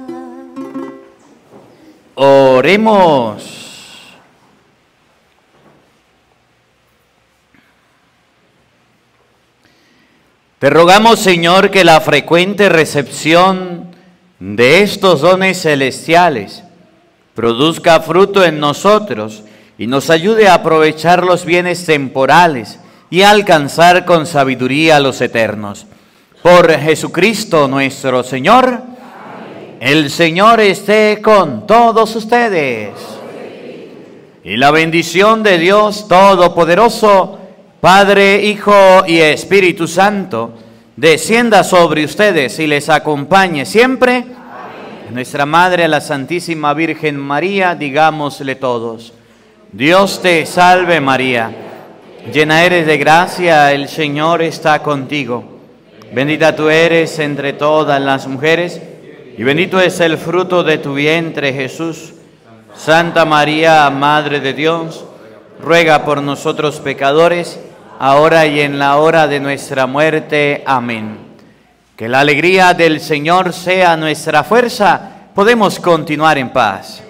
Oremos. 2.15 3.60
Te 10.61 10.69
rogamos, 10.69 11.19
Señor, 11.19 11.71
que 11.71 11.83
la 11.83 11.99
frecuente 12.01 12.69
recepción 12.69 13.95
de 14.37 14.83
estos 14.83 15.21
dones 15.21 15.59
celestiales 15.59 16.63
produzca 17.33 17.99
fruto 18.01 18.45
en 18.45 18.59
nosotros 18.59 19.41
y 19.79 19.87
nos 19.87 20.11
ayude 20.11 20.47
a 20.47 20.53
aprovechar 20.53 21.23
los 21.23 21.45
bienes 21.45 21.83
temporales 21.87 22.77
y 23.09 23.23
a 23.23 23.31
alcanzar 23.31 24.05
con 24.05 24.27
sabiduría 24.27 24.99
los 24.99 25.19
eternos. 25.21 25.87
Por 26.43 26.71
Jesucristo 26.71 27.67
nuestro 27.67 28.21
Señor, 28.21 28.83
el 29.79 30.11
Señor 30.11 30.59
esté 30.59 31.23
con 31.23 31.65
todos 31.65 32.15
ustedes. 32.15 32.91
Y 34.43 34.57
la 34.57 34.69
bendición 34.69 35.41
de 35.41 35.57
Dios 35.57 36.07
Todopoderoso, 36.07 37.40
Padre, 37.81 38.43
Hijo 38.43 39.07
y 39.07 39.17
Espíritu 39.17 39.87
Santo, 39.87 40.53
descienda 40.95 41.63
sobre 41.63 42.05
ustedes 42.05 42.59
y 42.59 42.67
les 42.67 42.89
acompañe 42.89 43.65
siempre. 43.65 44.23
Nuestra 45.09 45.47
Madre, 45.47 45.87
la 45.87 45.99
Santísima 45.99 46.75
Virgen 46.75 47.17
María, 47.17 47.73
digámosle 47.73 48.53
todos, 48.53 49.13
Dios 49.71 50.21
te 50.21 50.45
salve 50.45 51.01
María, 51.01 51.51
llena 52.31 52.63
eres 52.63 52.85
de 52.85 52.99
gracia, 52.99 53.71
el 53.71 53.89
Señor 53.89 54.43
está 54.43 54.83
contigo. 54.83 55.43
Bendita 56.13 56.55
tú 56.55 56.69
eres 56.69 57.17
entre 57.17 57.53
todas 57.53 57.99
las 57.99 58.27
mujeres, 58.27 58.79
y 59.35 59.41
bendito 59.41 59.81
es 59.81 59.99
el 60.01 60.19
fruto 60.19 60.63
de 60.63 60.77
tu 60.77 60.93
vientre 60.93 61.51
Jesús. 61.51 62.13
Santa 62.75 63.25
María, 63.25 63.89
Madre 63.89 64.39
de 64.39 64.53
Dios, 64.53 65.03
ruega 65.59 66.05
por 66.05 66.21
nosotros 66.21 66.79
pecadores, 66.79 67.59
ahora 68.03 68.47
y 68.47 68.61
en 68.61 68.79
la 68.79 68.97
hora 68.97 69.27
de 69.27 69.39
nuestra 69.39 69.85
muerte. 69.85 70.63
Amén. 70.65 71.19
Que 71.95 72.09
la 72.09 72.21
alegría 72.21 72.73
del 72.73 72.99
Señor 72.99 73.53
sea 73.53 73.95
nuestra 73.95 74.43
fuerza. 74.43 74.99
Podemos 75.35 75.79
continuar 75.79 76.39
en 76.39 76.49
paz. 76.49 77.03